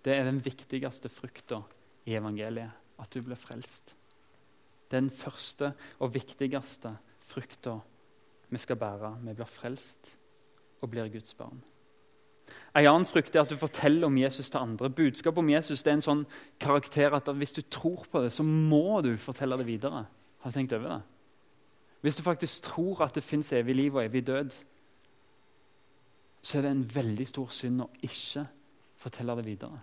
Det 0.00 0.14
er 0.16 0.24
den 0.24 0.40
viktigste 0.40 1.12
frukta 1.12 1.60
i 2.08 2.16
evangeliet. 2.16 2.72
At 3.00 3.12
du 3.12 3.20
blir 3.24 3.36
frelst. 3.36 3.94
Den 4.92 5.12
første 5.12 5.74
og 6.00 6.14
viktigste 6.16 6.94
frukta 7.28 7.76
vi 8.48 8.60
skal 8.60 8.80
bære. 8.80 9.12
Vi 9.28 9.36
blir 9.36 9.48
frelst 9.48 10.14
og 10.80 10.88
blir 10.92 11.12
Guds 11.12 11.36
barn. 11.36 11.60
En 12.74 12.86
annen 12.86 13.06
frukt 13.08 13.34
er 13.34 13.42
at 13.42 13.50
du 13.50 13.58
forteller 13.58 14.06
om 14.06 14.18
Jesus 14.18 14.50
til 14.50 14.60
andre. 14.60 14.90
Budskapet 14.90 15.42
om 15.42 15.50
Jesus 15.50 15.82
det 15.82 15.90
er 15.90 15.98
en 15.98 16.04
sånn 16.04 16.24
karakter 16.62 17.16
at 17.16 17.28
hvis 17.34 17.56
du 17.56 17.62
tror 17.66 18.06
på 18.10 18.22
det, 18.24 18.32
så 18.32 18.46
må 18.46 19.00
du 19.04 19.16
fortelle 19.18 19.58
det 19.58 19.66
videre. 19.66 20.04
Har 20.40 20.52
du 20.52 20.56
tenkt 20.56 20.74
over 20.76 20.96
det? 20.96 21.00
Hvis 22.00 22.16
du 22.16 22.22
faktisk 22.24 22.70
tror 22.70 23.02
at 23.04 23.14
det 23.14 23.26
fins 23.26 23.52
evig 23.52 23.76
liv 23.76 23.96
og 23.96 24.04
evig 24.04 24.24
død, 24.26 24.54
så 26.42 26.58
er 26.58 26.64
det 26.64 26.70
en 26.70 26.88
veldig 26.94 27.26
stor 27.28 27.50
synd 27.52 27.84
å 27.84 27.90
ikke 28.06 28.46
fortelle 29.00 29.36
det 29.36 29.46
videre. 29.50 29.82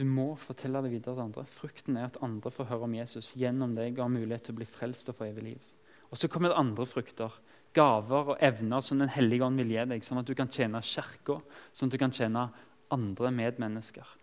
Du 0.00 0.06
må 0.08 0.30
fortelle 0.40 0.80
det 0.80 0.94
videre 0.94 1.12
til 1.12 1.26
andre. 1.26 1.44
Frukten 1.44 1.98
er 2.00 2.06
at 2.08 2.22
andre 2.24 2.50
får 2.54 2.70
høre 2.70 2.86
om 2.86 2.94
Jesus 2.96 3.34
gjennom 3.36 3.74
deg 3.76 3.98
og 3.98 4.06
har 4.06 4.14
mulighet 4.14 4.46
til 4.48 4.56
å 4.56 4.60
bli 4.62 4.68
frelst 4.68 5.10
og 5.12 5.18
få 5.18 5.26
evig 5.28 5.44
liv. 5.44 5.66
Og 6.08 6.16
Så 6.18 6.28
kommer 6.28 6.48
det 6.48 6.56
andre 6.58 6.86
frukter, 6.86 7.34
gaver 7.76 8.34
og 8.34 8.40
evner 8.42 8.82
som 8.82 8.98
Den 8.98 9.12
hellige 9.12 9.46
ånd 9.46 9.60
vil 9.60 9.70
gi 9.74 9.84
deg, 9.92 10.04
sånn 10.04 10.22
at 10.22 10.26
du 10.26 10.34
kan 10.34 10.50
tjene 10.50 10.82
Kirka, 10.82 11.38
sånn 11.72 11.90
at 11.90 11.94
du 11.94 12.00
kan 12.02 12.14
tjene 12.14 12.48
andre 12.90 13.30
medmennesker. 13.30 14.16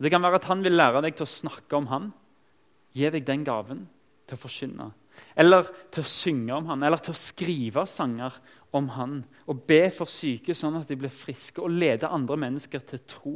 Det 0.00 0.10
kan 0.10 0.22
være 0.22 0.40
at 0.40 0.48
Han 0.48 0.64
vil 0.64 0.78
lære 0.78 1.02
deg 1.04 1.16
til 1.16 1.28
å 1.28 1.34
snakke 1.34 1.76
om 1.76 1.90
Han, 1.92 2.10
gi 2.96 3.10
deg 3.10 3.26
den 3.26 3.44
gaven 3.46 3.84
til 4.26 4.38
å 4.38 4.40
forkynne. 4.40 4.90
Eller 5.36 5.66
til 5.92 6.04
å 6.04 6.10
synge 6.10 6.56
om 6.56 6.68
han, 6.70 6.82
eller 6.86 7.02
til 7.02 7.14
å 7.14 7.18
skrive 7.18 7.84
sanger 7.88 8.36
om 8.76 8.88
han. 8.94 9.16
Og 9.50 9.64
be 9.68 9.82
for 9.94 10.10
syke 10.10 10.54
sånn 10.56 10.78
at 10.80 10.90
de 10.90 10.98
blir 10.98 11.12
friske, 11.12 11.62
og 11.62 11.74
lede 11.74 12.10
andre 12.10 12.38
mennesker 12.40 12.84
til 12.92 13.02
tro. 13.08 13.34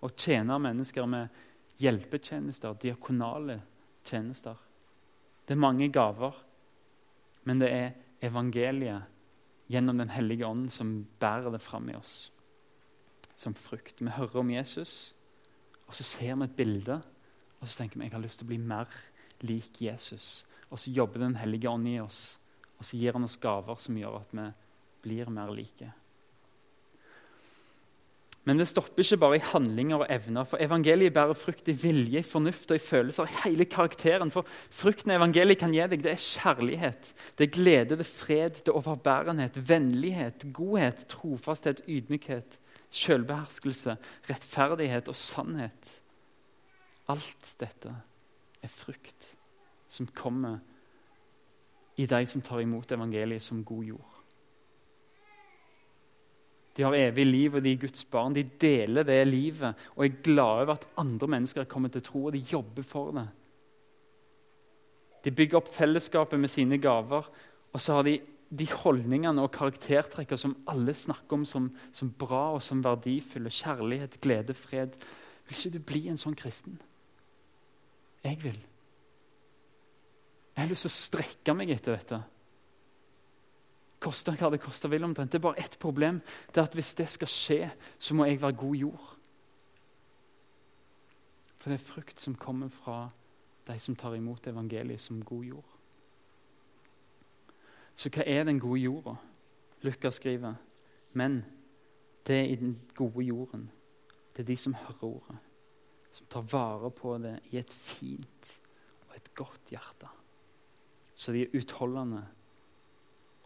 Og 0.00 0.14
tjene 0.16 0.58
mennesker 0.62 1.08
med 1.10 1.40
hjelpetjenester, 1.80 2.76
diakonale 2.80 3.58
tjenester. 4.06 4.56
Det 5.44 5.56
er 5.56 5.64
mange 5.64 5.88
gaver, 5.92 6.36
men 7.48 7.60
det 7.60 7.70
er 7.74 7.92
evangeliet 8.22 9.08
gjennom 9.70 9.98
Den 9.98 10.10
hellige 10.10 10.46
ånd 10.46 10.70
som 10.74 11.06
bærer 11.20 11.52
det 11.54 11.62
fram 11.62 11.88
i 11.90 11.94
oss 11.94 12.30
som 13.40 13.56
frukt. 13.56 14.00
Vi 14.00 14.12
hører 14.12 14.42
om 14.42 14.52
Jesus, 14.52 15.14
og 15.86 15.96
så 15.96 16.04
ser 16.04 16.36
vi 16.36 16.46
et 16.46 16.56
bilde, 16.58 17.00
og 17.60 17.68
så 17.68 17.80
tenker 17.80 18.00
vi 18.00 18.08
jeg 18.08 18.14
har 18.14 18.22
lyst 18.22 18.40
til 18.40 18.48
å 18.48 18.52
bli 18.52 18.60
mer 18.60 18.90
lik 19.46 19.80
Jesus. 19.82 20.44
Og 20.68 20.78
så 20.78 20.92
jobber 20.92 21.24
Den 21.24 21.38
hellige 21.40 21.70
ånd 21.70 21.88
i 21.88 21.98
oss, 22.02 22.38
og 22.78 22.84
så 22.84 23.00
gir 23.00 23.16
han 23.16 23.24
oss 23.24 23.40
gaver 23.40 23.80
som 23.80 23.96
gjør 23.96 24.20
at 24.20 24.36
vi 24.36 24.46
blir 25.04 25.32
mer 25.32 25.52
like. 25.56 25.88
Men 28.48 28.56
det 28.56 28.70
stopper 28.70 29.04
ikke 29.04 29.18
bare 29.20 29.36
i 29.36 29.42
handlinger 29.50 30.00
og 30.00 30.06
evner. 30.10 30.46
For 30.48 30.62
evangeliet 30.64 31.12
bærer 31.12 31.36
frukt 31.36 31.68
i 31.68 31.74
vilje, 31.76 32.22
fornuft 32.24 32.70
og 32.72 32.78
i 32.78 32.82
følelser. 32.82 33.28
i 33.28 33.40
hele 33.44 33.64
karakteren. 33.68 34.30
For 34.30 34.46
frukten 34.70 35.12
evangeliet 35.12 35.60
kan 35.60 35.74
gi 35.74 35.84
deg, 35.92 36.02
det 36.04 36.14
er 36.14 36.24
kjærlighet, 36.24 37.12
det 37.38 37.46
er 37.46 37.52
glede, 37.52 37.98
det 37.98 38.06
er 38.06 38.08
fred, 38.08 38.62
det 38.64 38.72
er 38.72 38.80
overbærenhet, 38.80 39.60
vennlighet, 39.68 40.46
godhet, 40.56 41.04
trofasthet, 41.12 41.82
ydmykhet, 41.88 42.58
selvbeherskelse, 42.90 43.96
rettferdighet 44.30 45.08
og 45.08 45.16
sannhet. 45.16 46.00
Alt 47.08 47.56
dette 47.60 47.92
er 48.62 48.72
frukt 48.72 49.34
som 49.90 50.06
kommer 50.06 50.60
i 51.96 52.06
de 52.06 52.26
som 52.26 52.40
tar 52.40 52.62
imot 52.62 52.92
evangeliet 52.92 53.42
som 53.42 53.64
god 53.64 53.84
jord. 53.84 54.19
De 56.76 56.84
har 56.86 56.94
evig 56.94 57.26
liv, 57.26 57.54
og 57.54 57.64
de 57.64 57.74
er 57.74 57.82
Guds 57.82 58.04
barn. 58.08 58.34
De 58.36 58.44
deler 58.62 59.06
det 59.06 59.20
livet 59.26 59.86
og 59.96 60.04
er 60.06 60.20
glade 60.22 60.64
over 60.64 60.74
at 60.76 60.88
andre 61.02 61.28
mennesker 61.36 61.68
kommer 61.70 61.92
til 61.92 62.04
tro, 62.06 62.26
og 62.28 62.34
de 62.36 62.44
jobber 62.52 62.86
for 62.86 63.14
det. 63.16 63.28
De 65.24 65.32
bygger 65.36 65.58
opp 65.60 65.68
fellesskapet 65.74 66.40
med 66.40 66.48
sine 66.48 66.78
gaver, 66.80 67.26
og 67.72 67.80
så 67.80 67.98
har 67.98 68.06
de 68.06 68.20
de 68.50 68.66
holdningene 68.66 69.44
og 69.44 69.52
karaktertrekkene 69.54 70.42
som 70.42 70.56
alle 70.70 70.94
snakker 70.96 71.38
om 71.38 71.44
som, 71.46 71.68
som, 71.94 72.10
bra 72.10 72.48
og 72.56 72.62
som 72.66 72.82
verdifulle. 72.82 73.52
Kjærlighet, 73.54 74.18
glede, 74.22 74.56
fred. 74.58 74.96
Vil 75.46 75.58
ikke 75.58 75.74
du 75.76 75.84
bli 75.86 76.02
en 76.10 76.18
sånn 76.18 76.34
kristen? 76.38 76.80
Jeg 78.26 78.40
vil. 78.42 78.58
Jeg 80.56 80.64
har 80.64 80.70
lyst 80.70 80.84
til 80.84 80.90
å 80.90 80.96
strekke 80.96 81.54
meg 81.56 81.70
etter 81.76 81.94
dette. 81.94 82.20
Kosta 84.00 84.32
hva 84.32 84.48
det 84.50 84.62
koste 84.62 84.88
vil 84.88 85.04
omtrent. 85.04 85.32
Det 85.32 85.38
er 85.38 85.44
bare 85.44 85.60
ett 85.60 85.78
problem. 85.78 86.20
Det 86.48 86.60
er 86.60 86.68
at 86.68 86.74
Hvis 86.74 86.94
det 86.94 87.08
skal 87.08 87.28
skje, 87.28 87.70
så 87.98 88.14
må 88.14 88.24
jeg 88.24 88.40
være 88.42 88.56
god 88.56 88.74
jord. 88.74 89.16
For 91.60 91.70
det 91.70 91.76
er 91.76 91.84
frukt 91.84 92.20
som 92.20 92.34
kommer 92.34 92.68
fra 92.68 93.10
de 93.68 93.78
som 93.78 93.96
tar 93.96 94.14
imot 94.16 94.46
evangeliet 94.46 95.00
som 95.00 95.24
god 95.24 95.44
jord. 95.44 95.76
Så 97.94 98.08
hva 98.08 98.24
er 98.24 98.44
den 98.48 98.60
gode 98.60 98.80
jorda? 98.80 99.14
Lukas 99.82 100.14
skriver. 100.14 100.54
Men 101.12 101.44
det 102.26 102.36
er 102.38 102.48
i 102.48 102.56
den 102.56 102.80
gode 102.94 103.24
jorden. 103.24 103.70
Det 104.32 104.42
er 104.42 104.46
de 104.46 104.56
som 104.56 104.74
hører 104.74 105.04
ordet, 105.04 105.36
som 106.12 106.26
tar 106.30 106.46
vare 106.48 106.90
på 106.90 107.18
det 107.18 107.34
i 107.50 107.58
et 107.58 107.70
fint 107.70 108.60
og 109.08 109.16
et 109.16 109.34
godt 109.34 109.72
hjerte. 109.74 110.08
Så 111.14 111.32
de 111.32 111.42
er 111.42 111.56
utholdende 111.58 112.22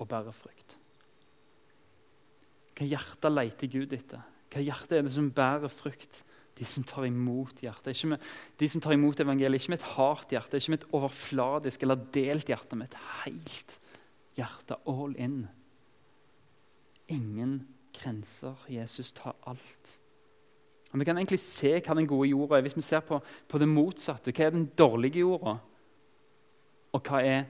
og 0.04 0.10
bærer 0.10 0.36
frukt. 0.36 0.76
Hva 2.74 2.86
hjerte 2.90 3.30
leter 3.30 3.70
Gud 3.70 3.92
etter? 3.96 4.22
Hva 4.52 4.62
hjerte 4.62 4.98
er 4.98 5.06
det 5.06 5.14
som 5.14 5.32
bærer 5.34 5.72
frukt? 5.72 6.22
De 6.54 6.66
som 6.68 6.84
tar 6.86 7.08
imot 7.08 7.64
hjertet. 7.64 7.96
Ikke 7.96 8.12
med, 8.12 8.26
de 8.60 8.68
som 8.70 8.82
tar 8.82 8.94
imot 8.94 9.18
evangeliet, 9.22 9.62
ikke 9.62 9.72
med 9.72 9.80
et 9.80 9.92
hardt 9.96 10.34
hjerte, 10.34 10.60
ikke 10.60 10.74
med 10.74 10.84
et 10.84 10.94
overfladisk 10.94 11.82
eller 11.82 12.04
delt 12.14 12.50
hjerte, 12.50 12.78
men 12.78 12.86
et 12.86 12.98
helt 13.24 13.74
hjerte 14.38 14.78
all 14.90 15.16
in. 15.18 15.40
Ingen 17.10 17.56
grenser. 17.94 18.54
Jesus 18.70 19.12
tar 19.12 19.34
alt. 19.50 19.98
Og 20.92 21.00
Vi 21.00 21.04
kan 21.08 21.18
egentlig 21.18 21.40
se 21.42 21.72
hva 21.80 21.94
den 21.98 22.06
gode 22.06 22.28
jorda 22.30 22.60
er 22.60 22.62
hvis 22.62 22.76
vi 22.78 22.86
ser 22.86 23.02
på, 23.02 23.18
på 23.48 23.58
det 23.58 23.66
motsatte. 23.66 24.30
Hva 24.30 24.46
er 24.46 24.54
den 24.54 24.68
dårlige 24.78 25.24
jorda? 25.24 25.56
Og 26.94 27.02
hva 27.02 27.22
er 27.26 27.48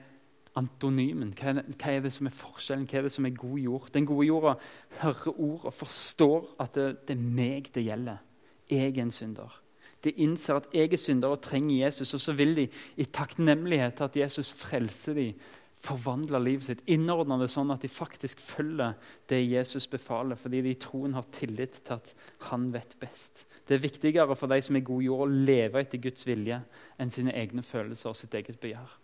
antonymen? 0.59 1.33
Hva 1.35 1.53
er, 1.91 1.99
det, 2.05 2.13
som 2.15 2.29
er 2.29 2.35
forskjellen? 2.35 2.87
Hva 2.89 2.99
er 2.99 3.07
det 3.07 3.13
som 3.15 3.27
er 3.27 3.35
god 3.37 3.59
jord? 3.59 3.89
Den 3.93 4.07
gode 4.09 4.27
jorda 4.27 4.55
hører 5.01 5.35
ord 5.35 5.67
og 5.67 5.75
forstår 5.75 6.49
at 6.63 6.77
det, 6.77 6.87
det 7.09 7.17
er 7.17 7.27
meg 7.41 7.69
det 7.75 7.85
gjelder. 7.87 8.23
Jeg 8.71 8.95
er 8.95 9.03
en 9.03 9.13
synder. 9.13 9.61
De 10.05 10.13
innser 10.21 10.59
at 10.59 10.69
jeg 10.73 10.93
er 10.93 11.01
synder 11.01 11.33
og 11.33 11.41
trenger 11.41 11.85
Jesus, 11.85 12.13
og 12.13 12.21
så 12.21 12.33
vil 12.37 12.55
de 12.57 12.65
i 13.01 13.05
takknemlighet 13.05 13.97
til 13.97 14.09
at 14.09 14.17
Jesus 14.25 14.51
frelser 14.53 15.17
dem, 15.17 15.45
forvandle 15.85 16.39
livet 16.41 16.65
sitt, 16.65 16.81
innordne 16.89 17.37
det 17.37 17.49
sånn 17.53 17.69
at 17.73 17.83
de 17.83 17.89
faktisk 17.91 18.39
følger 18.41 18.95
det 19.29 19.41
Jesus 19.43 19.85
befaler, 19.91 20.39
fordi 20.39 20.63
de 20.65 20.71
i 20.73 20.79
troen 20.81 21.13
har 21.13 21.27
tillit 21.35 21.77
til 21.85 21.99
at 21.99 22.13
han 22.49 22.71
vet 22.73 22.95
best. 23.01 23.43
Det 23.65 23.77
er 23.77 23.83
viktigere 23.83 24.37
for 24.37 24.49
de 24.49 24.57
som 24.65 24.77
er 24.77 24.85
god 24.85 25.05
jord, 25.05 25.25
å 25.25 25.45
leve 25.49 25.81
etter 25.81 26.01
Guds 26.01 26.25
vilje 26.25 26.57
enn 27.01 27.13
sine 27.13 27.33
egne 27.37 27.65
følelser 27.65 28.11
og 28.11 28.17
sitt 28.17 28.33
eget 28.37 28.57
begjær. 28.61 28.97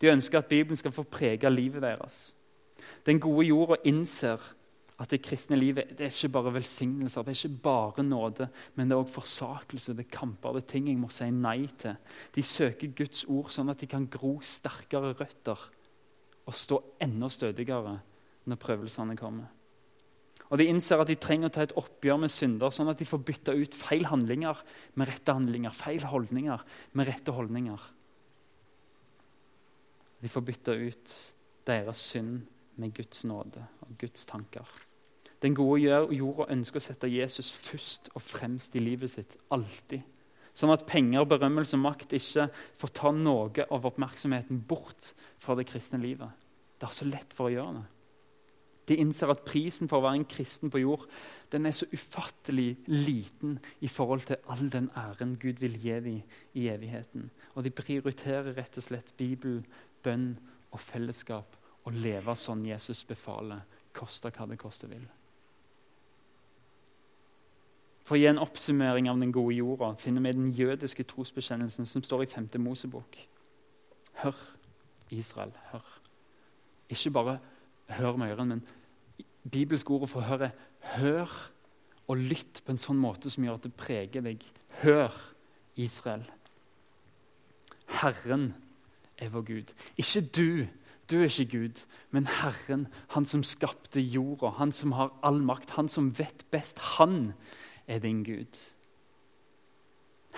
De 0.00 0.10
ønsker 0.10 0.38
at 0.38 0.50
Bibelen 0.50 0.78
skal 0.78 0.94
få 0.94 1.04
prege 1.08 1.50
livet 1.50 1.82
deres. 1.82 2.32
Den 3.06 3.20
gode 3.20 3.46
jorda 3.46 3.78
innser 3.88 4.42
at 5.02 5.10
det 5.10 5.22
kristne 5.24 5.56
livet 5.58 5.94
det 5.96 6.06
er 6.06 6.12
ikke 6.12 6.34
bare 6.36 6.52
velsignelser, 6.54 7.24
det 7.24 7.32
er 7.32 7.38
ikke 7.48 7.62
bare 7.64 8.04
nåde, 8.06 8.48
men 8.74 8.88
det 8.88 8.94
er 8.94 9.00
også 9.02 9.16
forsakelse, 9.20 9.96
det 9.98 10.06
er 10.06 10.16
kamper, 10.18 10.52
det 10.54 10.62
er 10.62 10.72
ting 10.74 10.90
jeg 10.90 11.00
må 11.00 11.10
si 11.10 11.30
nei 11.34 11.64
til. 11.80 11.96
De 12.34 12.44
søker 12.46 12.94
Guds 12.98 13.24
ord 13.26 13.50
sånn 13.50 13.72
at 13.72 13.82
de 13.82 13.88
kan 13.90 14.06
gro 14.12 14.36
sterkere 14.46 15.14
røtter 15.18 15.64
og 16.46 16.54
stå 16.54 16.78
enda 17.02 17.30
stødigere 17.32 17.96
når 18.50 18.62
prøvelsene 18.62 19.18
kommer. 19.18 19.50
Og 20.52 20.58
De 20.60 20.66
innser 20.68 21.00
at 21.00 21.08
de 21.08 21.16
trenger 21.16 21.48
å 21.48 21.54
ta 21.54 21.62
et 21.64 21.74
oppgjør 21.80 22.18
med 22.20 22.30
synder, 22.30 22.72
sånn 22.74 22.90
at 22.92 23.00
de 23.00 23.08
får 23.08 23.22
bytta 23.24 23.54
ut 23.56 23.76
feil 23.78 24.04
handlinger 24.10 24.58
med 25.00 25.08
rette 25.08 25.32
handlinger, 25.32 25.72
feil 25.72 26.04
holdninger 26.04 26.64
med 26.92 27.08
rette 27.08 27.32
holdninger. 27.32 27.86
De 30.22 30.30
får 30.30 30.46
bytta 30.46 30.74
ut 30.78 31.14
deres 31.66 32.06
synd 32.12 32.42
med 32.80 32.94
Guds 32.96 33.24
nåde 33.28 33.64
og 33.82 33.94
Guds 33.98 34.26
tanker. 34.26 34.66
Den 35.42 35.56
gode 35.58 35.82
jorda 36.14 36.46
ønsker 36.54 36.78
å 36.78 36.84
sette 36.84 37.10
Jesus 37.10 37.50
først 37.50 38.12
og 38.14 38.22
fremst 38.22 38.76
i 38.78 38.82
livet 38.82 39.10
sitt. 39.10 39.34
Alltid. 39.50 40.04
Sånn 40.54 40.70
at 40.74 40.84
penger, 40.86 41.24
berømmelse 41.26 41.78
og 41.78 41.86
makt 41.86 42.12
ikke 42.14 42.46
får 42.78 42.92
ta 42.94 43.10
noe 43.16 43.66
av 43.72 43.88
oppmerksomheten 43.88 44.60
bort 44.68 45.10
fra 45.42 45.56
det 45.58 45.66
kristne 45.70 45.98
livet. 46.02 46.30
Det 46.78 46.86
er 46.86 46.94
så 46.94 47.08
lett 47.08 47.34
for 47.34 47.48
å 47.48 47.54
gjøre 47.54 47.80
det. 47.80 47.88
De 48.90 48.98
innser 48.98 49.30
at 49.30 49.44
prisen 49.46 49.88
for 49.88 50.00
å 50.00 50.04
være 50.08 50.18
en 50.18 50.28
kristen 50.28 50.70
på 50.72 50.80
jord 50.82 51.04
den 51.52 51.68
er 51.68 51.74
så 51.76 51.86
ufattelig 51.92 52.80
liten 52.90 53.54
i 53.80 53.88
forhold 53.88 54.26
til 54.26 54.40
all 54.50 54.70
den 54.72 54.88
æren 54.98 55.36
Gud 55.40 55.62
vil 55.62 55.76
gi 55.78 55.98
dem 56.02 56.18
i 56.58 56.66
evigheten. 56.72 57.28
Og 57.54 57.64
de 57.64 57.70
prioriterer 57.70 58.56
rett 58.56 58.78
og 58.80 58.86
slett 58.86 59.14
Bibel, 59.16 59.60
bønn 60.04 60.34
og 60.72 60.80
fellesskap 60.80 61.56
og 61.82 61.96
leve 61.96 62.34
sånn 62.38 62.64
Jesus 62.66 63.02
befaler, 63.06 63.64
koste 63.92 64.30
hva 64.32 64.46
det 64.48 64.60
koste 64.60 64.88
vil. 64.90 65.04
For 68.02 68.16
å 68.16 68.20
gi 68.20 68.26
en 68.30 68.40
oppsummering 68.42 69.08
av 69.10 69.20
den 69.22 69.32
gode 69.34 69.54
jorda 69.54 69.92
finner 70.00 70.24
vi 70.24 70.34
den 70.34 70.50
jødiske 70.56 71.06
trosbekjennelsen 71.12 71.86
som 71.86 72.02
står 72.02 72.24
i 72.24 72.30
5. 72.32 72.48
Mosebok. 72.62 73.18
Hør, 74.24 74.38
Israel, 75.14 75.54
hør. 75.70 75.86
Ikke 76.90 77.12
bare 77.14 77.38
hør 77.92 78.18
med 78.18 78.34
ørene, 78.34 78.58
men 78.58 79.26
bibelsk 79.52 79.90
ord 79.94 80.08
for 80.10 80.22
å 80.22 80.30
høre 80.32 80.50
hør 80.96 81.30
og 82.10 82.18
lytt 82.18 82.62
på 82.64 82.74
en 82.74 82.80
sånn 82.80 82.98
måte 83.00 83.30
som 83.30 83.44
gjør 83.46 83.60
at 83.60 83.68
det 83.68 83.74
preger 83.78 84.24
deg. 84.26 84.42
Hør, 84.82 85.14
Israel. 85.78 86.24
Herren 88.02 88.50
er 89.22 89.32
vår 89.32 89.44
Gud. 89.48 89.74
Ikke 89.96 90.22
du. 90.36 90.66
Du 91.10 91.18
er 91.20 91.28
ikke 91.28 91.58
Gud, 91.58 91.82
men 92.10 92.26
Herren, 92.26 92.86
han 93.12 93.26
som 93.26 93.42
skapte 93.44 94.00
jorda, 94.00 94.54
han 94.56 94.72
som 94.72 94.94
har 94.96 95.10
all 95.22 95.42
makt, 95.44 95.74
han 95.76 95.88
som 95.90 96.12
vet 96.18 96.46
best. 96.54 96.78
Han 96.96 97.32
er 97.86 97.98
din 97.98 98.22
Gud. 98.24 98.60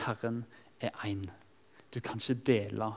Herren 0.07 0.45
er 0.81 0.91
én. 1.05 1.29
Du 1.95 2.01
kan 2.01 2.19
ikke 2.19 2.43
dele 2.47 2.91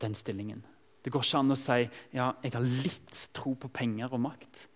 den 0.00 0.14
stillingen. 0.14 0.64
Det 1.04 1.12
går 1.12 1.22
ikke 1.22 1.38
an 1.38 1.54
å 1.54 1.60
si 1.60 1.80
ja, 2.16 2.32
jeg 2.42 2.54
har 2.56 2.64
litt 2.64 3.20
tro 3.36 3.54
på 3.60 3.68
penger 3.68 4.16
og 4.16 4.24
makt. 4.24 4.66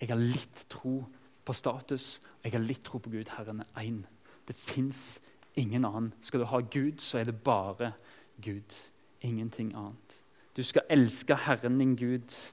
Jeg 0.00 0.08
har 0.12 0.20
litt 0.20 0.66
tro 0.70 1.00
på 1.46 1.54
status, 1.54 2.20
og 2.38 2.46
jeg 2.46 2.56
har 2.56 2.64
litt 2.64 2.84
tro 2.86 3.00
på 3.02 3.10
Gud. 3.10 3.32
Herren 3.36 3.64
er 3.66 3.82
én. 3.82 4.04
Det 4.46 4.56
fins 4.56 5.18
ingen 5.58 5.84
annen. 5.84 6.12
Skal 6.22 6.40
du 6.40 6.46
ha 6.46 6.60
Gud, 6.60 7.02
så 7.02 7.18
er 7.18 7.28
det 7.28 7.42
bare 7.42 7.92
Gud. 8.42 8.76
Ingenting 9.20 9.74
annet. 9.74 10.22
Du 10.56 10.62
skal 10.62 10.82
elske 10.90 11.36
Herren 11.36 11.78
din 11.78 11.96
Gud. 11.96 12.52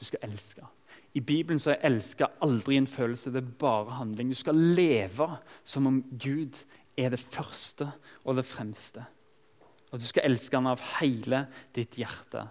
Du 0.00 0.04
skal 0.04 0.18
elske. 0.22 0.66
I 1.14 1.20
Bibelen 1.20 1.58
så 1.58 1.70
er 1.70 1.88
'elske' 1.88 2.26
aldri 2.42 2.76
en 2.76 2.86
følelse, 2.86 3.32
det 3.32 3.44
er 3.44 3.58
bare 3.58 3.90
handling. 3.90 4.30
Du 4.30 4.34
skal 4.34 4.54
leve 4.54 5.36
som 5.64 5.86
om 5.86 6.04
Gud 6.22 6.64
er 6.96 7.08
det 7.08 7.20
første 7.20 7.92
og 8.24 8.36
det 8.36 8.44
fremste. 8.44 9.04
Og 9.92 10.00
du 10.00 10.06
skal 10.06 10.22
elske 10.24 10.56
han 10.56 10.66
av 10.66 10.80
hele 11.00 11.46
ditt 11.74 11.94
hjerte, 11.94 12.48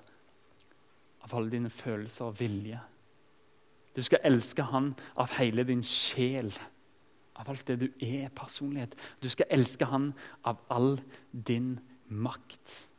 av 1.23 1.35
alle 1.35 1.51
dine 1.51 1.69
følelser 1.69 2.25
og 2.25 2.39
vilje. 2.39 2.79
Du 3.95 4.01
skal 4.01 4.19
elske 4.23 4.63
han 4.63 4.95
av 5.17 5.29
hele 5.37 5.63
din 5.63 5.83
sjel, 5.83 6.53
av 7.35 7.49
alt 7.49 7.67
det 7.67 7.79
du 7.81 7.87
er, 8.01 8.29
personlighet. 8.29 8.95
Du 9.21 9.29
skal 9.29 9.45
elske 9.49 9.85
han 9.85 10.13
av 10.45 10.57
all 10.69 11.01
din 11.31 11.79
makt. 12.07 12.92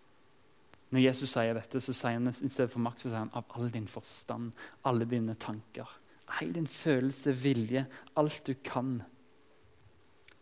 Når 0.95 1.03
Jesus 1.03 1.33
sier 1.35 1.57
dette, 1.57 1.81
så 1.83 1.93
sier 1.97 2.21
han 2.21 2.31
i 2.31 2.33
stedet 2.33 2.71
for 2.71 2.83
makt 2.85 3.03
så 3.03 3.09
sier 3.09 3.25
han 3.25 3.33
av 3.35 3.51
all 3.59 3.73
din 3.75 3.89
forstand, 3.91 4.53
alle 4.87 5.09
dine 5.11 5.35
tanker. 5.43 5.91
Hele 6.39 6.55
din 6.61 6.71
følelse, 6.71 7.35
vilje, 7.35 7.83
alt 8.21 8.47
du 8.47 8.55
kan. 8.63 9.01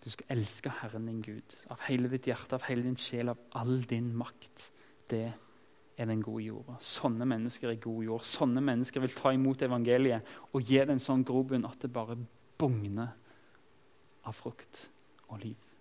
Du 0.04 0.10
skal 0.12 0.34
elske 0.34 0.72
Herren 0.82 1.06
din 1.08 1.22
Gud 1.24 1.56
av 1.72 1.80
hele 1.86 2.10
ditt 2.12 2.28
hjerte, 2.28 2.58
av 2.58 2.66
hele 2.68 2.84
din 2.84 2.98
sjel, 3.00 3.32
av 3.32 3.40
all 3.62 3.80
din 3.88 4.10
makt. 4.18 4.68
Det 5.08 5.24
er 5.96 6.08
den 6.10 6.22
gode 6.24 6.44
jorda. 6.44 6.76
Sånne 6.84 7.26
mennesker 7.32 7.72
er 7.72 7.80
god 7.80 8.04
jord. 8.10 8.28
Sånne 8.28 8.60
mennesker 8.64 9.04
vil 9.04 9.16
ta 9.16 9.32
imot 9.32 9.64
evangeliet 9.64 10.36
og 10.52 10.68
gi 10.68 10.82
det 10.82 10.98
en 10.98 11.02
sånn 11.02 11.24
grobunn 11.24 11.64
at 11.68 11.80
det 11.80 11.92
bare 11.94 12.18
bugner 12.60 13.14
av 14.28 14.36
frukt 14.36 14.88
og 15.30 15.40
liv. 15.46 15.71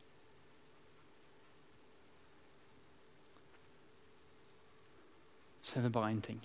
Så 5.62 5.80
er 5.80 5.84
det 5.84 5.92
bare 5.94 6.12
én 6.12 6.22
ting. 6.22 6.42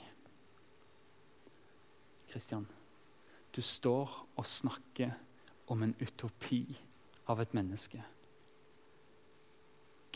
Kristian, 2.29 2.67
du 3.57 3.63
står 3.63 4.27
og 4.37 4.47
snakker 4.47 5.15
om 5.67 5.83
en 5.83 5.95
utopi 6.01 6.77
av 7.27 7.41
et 7.41 7.55
menneske. 7.55 8.03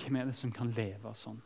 Hvem 0.00 0.16
er 0.16 0.28
det 0.28 0.36
som 0.36 0.52
kan 0.52 0.72
leve 0.76 1.14
sånn? 1.16 1.40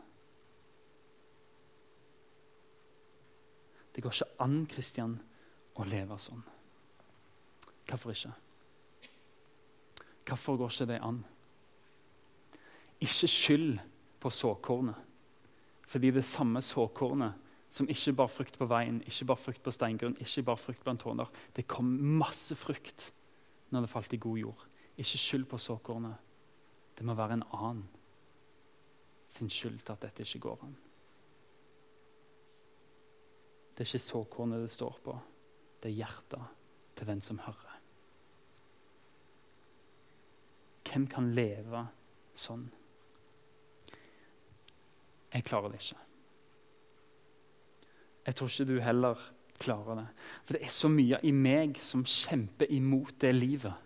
Det 3.95 4.03
går 4.03 4.11
ikke 4.11 4.43
an 4.43 4.65
Kristian, 4.67 5.15
å 5.79 5.85
leve 5.87 6.19
sånn. 6.19 6.43
Hvorfor 7.89 8.15
ikke? 8.15 8.33
Hvorfor 10.25 10.59
går 10.59 10.73
ikke 10.73 10.89
det 10.91 10.99
an? 11.03 11.21
Ikke 13.03 13.31
skyld 13.31 13.79
på 14.23 14.31
såkornet. 14.31 14.99
Fordi 15.87 16.11
det 16.15 16.25
samme 16.27 16.63
såkornet 16.65 17.44
som 17.75 17.89
ikke 17.91 18.13
bar 18.15 18.31
frukt 18.31 18.55
på 18.59 18.69
veien, 18.71 19.01
ikke 19.03 19.27
bar 19.27 19.39
frukt 19.41 19.63
på 19.65 19.73
steingrunn, 19.75 20.15
ikke 20.23 20.45
bar 20.47 20.59
frukt 20.63 20.85
blant 20.87 21.03
tårner, 21.03 21.31
det 21.57 21.67
kom 21.67 21.89
masse 22.21 22.55
frukt 22.55 23.09
når 23.75 23.83
det 23.83 23.91
falt 23.91 24.15
i 24.15 24.21
god 24.23 24.39
jord. 24.39 24.63
Ikke 24.95 25.19
skyld 25.19 25.49
på 25.51 25.59
såkornet. 25.59 26.15
Det 26.95 27.03
må 27.07 27.17
være 27.19 27.41
en 27.41 27.47
annen 27.51 27.83
sin 29.27 29.51
skyld 29.51 29.81
til 29.83 29.97
at 29.97 30.05
dette 30.05 30.23
ikke 30.23 30.45
går 30.45 30.63
an. 30.69 30.77
Det 33.75 33.83
er 33.83 33.91
ikke 33.91 34.05
såkornet 34.07 34.63
det 34.63 34.71
står 34.71 35.01
på. 35.03 35.19
Det 35.83 35.91
er 35.91 35.99
hjertet 35.99 36.55
til 36.95 37.11
den 37.11 37.27
som 37.27 37.43
hører. 37.43 37.75
Hvem 40.87 41.11
kan 41.11 41.35
leve 41.35 41.89
sånn? 42.39 42.69
Jeg 45.35 45.43
klarer 45.51 45.75
det 45.75 45.83
ikke. 45.83 46.04
Jeg 48.25 48.37
tror 48.37 48.51
ikke 48.51 48.69
du 48.69 48.77
heller 48.81 49.25
klarer 49.61 50.01
det. 50.01 50.07
For 50.45 50.57
det 50.57 50.67
er 50.67 50.75
så 50.75 50.91
mye 50.93 51.21
i 51.23 51.33
meg 51.37 51.79
som 51.83 52.05
kjemper 52.09 52.71
imot 52.73 53.19
det 53.23 53.35
livet. 53.37 53.85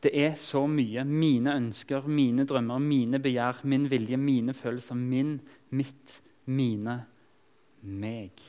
Det 0.00 0.12
er 0.16 0.36
så 0.40 0.64
mye. 0.68 1.04
Mine 1.04 1.54
ønsker, 1.60 2.06
mine 2.08 2.46
drømmer, 2.48 2.80
mine 2.80 3.20
begjær, 3.20 3.60
min 3.68 3.84
vilje, 3.90 4.16
mine 4.16 4.54
følelser. 4.56 4.96
Min, 4.96 5.34
mitt, 5.76 6.20
mine, 6.48 6.96
meg. 7.82 8.40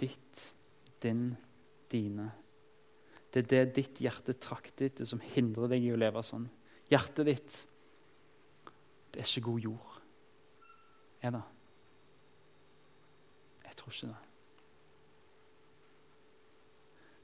Ditt, 0.00 0.46
din, 1.04 1.34
dine. 1.92 2.30
Det 3.32 3.44
er 3.44 3.50
det 3.52 3.76
ditt 3.76 4.00
hjerte 4.04 4.34
trakter 4.40 4.88
etter, 4.88 5.08
som 5.08 5.20
hindrer 5.34 5.70
deg 5.72 5.84
i 5.84 5.92
å 5.92 6.00
leve 6.00 6.24
sånn. 6.24 6.48
Hjertet 6.92 7.28
ditt, 7.28 7.60
det 9.12 9.22
er 9.22 9.28
ikke 9.28 9.48
god 9.52 9.68
jord. 9.68 9.91
Er 11.22 11.34
det? 11.36 11.42
Jeg 13.64 13.78
tror 13.78 13.94
ikke 13.94 14.10
det. 14.12 14.20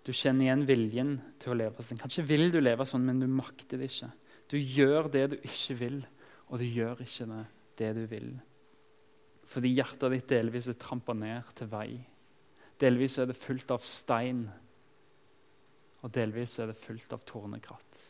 Du 0.09 0.15
kjenner 0.17 0.47
igjen 0.47 0.65
viljen 0.65 1.11
til 1.43 1.53
å 1.53 1.59
leve 1.59 1.85
sånn. 1.85 2.01
Kanskje 2.01 2.25
vil 2.25 2.47
du 2.55 2.63
leve 2.63 2.87
sånn, 2.89 3.05
men 3.05 3.19
du 3.21 3.27
makter 3.29 3.77
det 3.77 3.91
ikke. 3.91 4.09
Du 4.49 4.57
gjør 4.57 5.11
det 5.13 5.25
du 5.35 5.37
ikke 5.43 5.75
vil, 5.83 5.99
og 6.49 6.63
du 6.63 6.65
gjør 6.65 7.03
ikke 7.05 7.27
det, 7.29 7.43
det 7.77 7.91
du 7.99 8.05
vil. 8.09 8.31
Fordi 9.49 9.75
hjertet 9.75 10.15
ditt 10.15 10.31
delvis 10.33 10.71
er 10.73 10.79
trampa 10.81 11.13
ned 11.17 11.53
til 11.59 11.69
vei. 11.73 11.91
Delvis 12.81 13.19
er 13.21 13.29
det 13.29 13.37
fullt 13.37 13.75
av 13.75 13.85
stein, 13.85 14.47
og 16.01 16.15
delvis 16.15 16.57
er 16.63 16.71
det 16.71 16.79
fullt 16.79 17.13
av 17.13 17.25
tornekratt. 17.29 18.01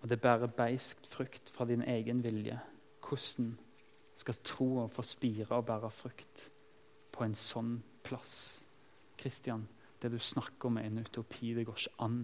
Og 0.00 0.08
det 0.08 0.20
bærer 0.20 0.52
beiskt 0.56 1.06
frukt 1.06 1.50
fra 1.52 1.66
din 1.68 1.82
egen 1.82 2.22
vilje. 2.24 2.58
Hvordan 3.04 3.52
skal 4.16 4.40
troa 4.44 4.86
få 4.88 5.02
spire 5.04 5.56
og 5.56 5.66
bære 5.68 5.90
frukt 5.92 6.46
på 7.12 7.24
en 7.24 7.36
sånn 7.36 7.76
plass? 8.06 8.34
Kristian, 9.20 9.66
det 10.00 10.12
du 10.12 10.18
snakker 10.18 10.70
om, 10.70 10.78
er 10.80 10.88
en 10.88 11.02
utopi. 11.04 11.52
Det 11.54 11.66
går 11.68 11.76
ikke 11.82 12.04
an 12.06 12.22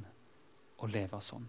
å 0.80 0.88
leve 0.88 1.20
sånn. 1.20 1.46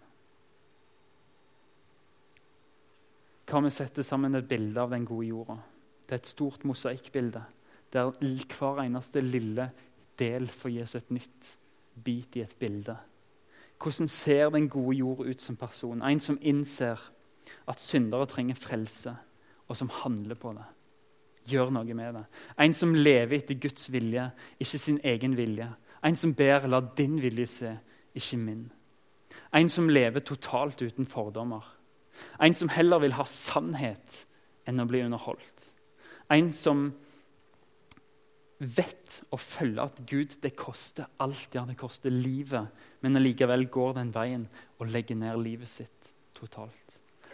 Hva 3.47 3.61
om 3.61 3.67
vi 3.69 3.71
setter 3.71 4.03
sammen 4.03 4.35
et 4.35 4.47
bilde 4.47 4.81
av 4.81 4.91
den 4.91 5.05
gode 5.07 5.29
jorda? 5.29 5.55
Det 6.03 6.15
er 6.15 6.19
et 6.19 6.33
stort 6.33 6.65
mosaikkbilde 6.67 7.43
der 7.93 8.09
hver 8.51 8.81
eneste 8.83 9.21
lille 9.23 9.69
del 10.19 10.49
får 10.51 10.73
gis 10.73 10.95
et 10.99 11.13
nytt 11.15 11.51
bit 12.03 12.35
i 12.35 12.43
et 12.43 12.55
bilde. 12.59 12.97
Hvordan 13.83 14.07
ser 14.07 14.49
den 14.49 14.69
gode 14.69 14.97
jord 14.97 15.25
ut 15.25 15.41
som 15.41 15.55
person? 15.55 16.01
En 16.01 16.19
som 16.19 16.37
innser 16.41 17.11
at 17.67 17.81
syndere 17.81 18.25
trenger 18.25 18.55
frelse, 18.55 19.15
og 19.67 19.77
som 19.77 19.89
handler 20.03 20.35
på 20.35 20.53
det. 20.53 20.65
Gjør 21.47 21.69
noe 21.71 21.93
med 21.95 22.13
det. 22.13 22.23
En 22.59 22.73
som 22.73 22.95
lever 22.95 23.37
etter 23.37 23.59
Guds 23.61 23.91
vilje, 23.91 24.29
ikke 24.59 24.79
sin 24.79 24.99
egen 25.03 25.37
vilje. 25.37 25.69
En 26.03 26.15
som 26.15 26.33
ber 26.33 26.67
'la 26.67 26.81
din 26.97 27.21
vilje 27.21 27.45
se, 27.45 27.77
ikke 28.15 28.37
min'. 28.37 28.69
En 29.53 29.69
som 29.69 29.89
lever 29.89 30.19
totalt 30.19 30.81
uten 30.81 31.05
fordommer. 31.05 31.77
En 32.41 32.53
som 32.53 32.69
heller 32.69 32.99
vil 32.99 33.13
ha 33.13 33.23
sannhet 33.23 34.25
enn 34.67 34.79
å 34.79 34.85
bli 34.85 35.01
underholdt. 35.01 35.71
En 36.31 36.51
som 36.51 36.93
vet 38.57 39.19
og 39.29 39.39
følge 39.41 39.83
at 39.83 40.01
Gud 40.09 40.37
det 40.41 40.55
koster 40.57 41.07
alt. 41.21 41.53
Det 41.53 41.77
koster 41.77 42.13
livet, 42.13 42.67
men 43.01 43.17
allikevel 43.19 43.67
går 43.69 43.97
den 43.99 44.13
veien 44.15 44.47
og 44.79 44.91
legger 44.93 45.19
ned 45.19 45.37
livet 45.43 45.69
sitt 45.69 46.13
totalt. 46.37 46.73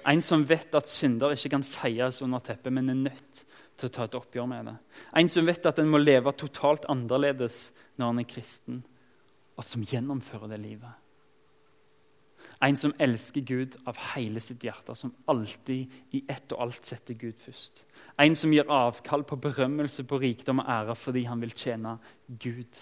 En 0.08 0.22
som 0.22 0.44
vet 0.44 0.74
at 0.76 0.90
synder 0.92 1.36
ikke 1.36 1.54
kan 1.56 1.64
feies 1.64 2.20
under 2.26 2.44
teppet, 2.44 2.74
men 2.76 2.92
er 2.92 3.00
nødt 3.06 3.44
til 3.80 3.88
å 3.88 3.94
ta 3.94 4.08
et 4.08 4.18
oppgjør 4.20 4.50
med 4.52 4.68
det. 4.68 4.76
En 5.20 5.32
som 5.32 5.48
vet 5.48 5.70
at 5.70 5.80
en 5.80 5.92
må 5.92 6.02
leve 6.02 6.34
totalt 6.36 6.88
annerledes 6.92 7.70
når 8.02 8.12
en 8.12 8.24
er 8.24 8.28
kristen, 8.28 8.84
og 9.56 9.64
som 9.68 9.86
gjennomfører 9.88 10.52
det 10.52 10.60
livet. 10.60 11.03
En 12.64 12.78
som 12.80 12.94
elsker 13.00 13.42
Gud 13.42 13.76
av 13.90 13.98
hele 14.14 14.40
sitt 14.40 14.64
hjerte, 14.64 14.96
som 14.96 15.12
alltid 15.28 15.92
i 16.16 16.24
ett 16.32 16.52
og 16.56 16.62
alt 16.64 16.88
setter 16.88 17.18
Gud 17.20 17.42
først. 17.44 17.84
En 18.22 18.36
som 18.40 18.54
gir 18.56 18.70
avkall 18.72 19.26
på 19.28 19.36
berømmelse, 19.36 20.06
på 20.08 20.20
rikdom 20.22 20.62
og 20.64 20.70
ære 20.72 20.96
fordi 20.96 21.26
han 21.28 21.44
vil 21.44 21.52
tjene 21.52 21.98
Gud. 22.28 22.80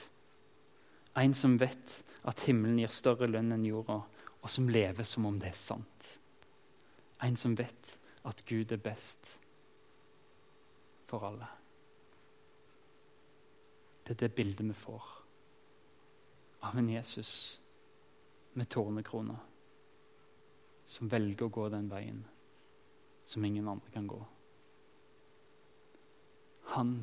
En 1.17 1.33
som 1.33 1.57
vet 1.59 1.97
at 2.29 2.45
himmelen 2.45 2.77
gir 2.83 2.93
større 2.93 3.29
lønn 3.31 3.55
enn 3.55 3.65
jorda, 3.65 4.01
og 4.41 4.49
som 4.49 4.69
lever 4.69 5.07
som 5.07 5.25
om 5.25 5.39
det 5.41 5.49
er 5.49 5.57
sant. 5.57 6.13
En 7.25 7.37
som 7.37 7.57
vet 7.57 7.97
at 8.25 8.45
Gud 8.45 8.71
er 8.71 8.81
best 8.81 9.35
for 11.09 11.25
alle. 11.25 11.49
Det 14.05 14.13
er 14.13 14.27
det 14.27 14.35
bildet 14.37 14.67
vi 14.67 14.77
får 14.77 15.07
av 16.69 16.77
en 16.77 16.89
Jesus 16.89 17.31
med 18.53 18.69
tårnekrone 18.69 19.37
som 20.91 21.11
velger 21.11 21.47
å 21.47 21.53
gå 21.53 21.69
den 21.71 21.87
veien 21.91 22.21
som 23.23 23.45
ingen 23.45 23.67
andre 23.71 23.93
kan 23.93 24.07
gå. 24.09 24.19
Han 26.75 26.95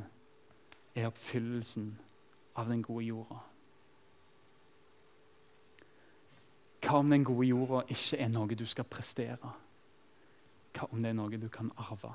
er 0.95 1.09
oppfyllelsen 1.09 1.93
av 2.59 2.69
den 2.69 2.83
gode 2.85 3.07
jorda. 3.07 3.41
Hva 6.85 7.01
om 7.03 7.11
den 7.13 7.25
gode 7.27 7.49
jorda 7.49 7.83
ikke 7.93 8.21
er 8.21 8.31
noe 8.33 8.57
du 8.57 8.65
skal 8.69 8.87
prestere? 8.89 9.53
Hva 10.77 10.89
om 10.93 11.03
det 11.03 11.13
er 11.13 11.19
noe 11.19 11.41
du 11.41 11.49
kan 11.53 11.71
arve? 11.81 12.13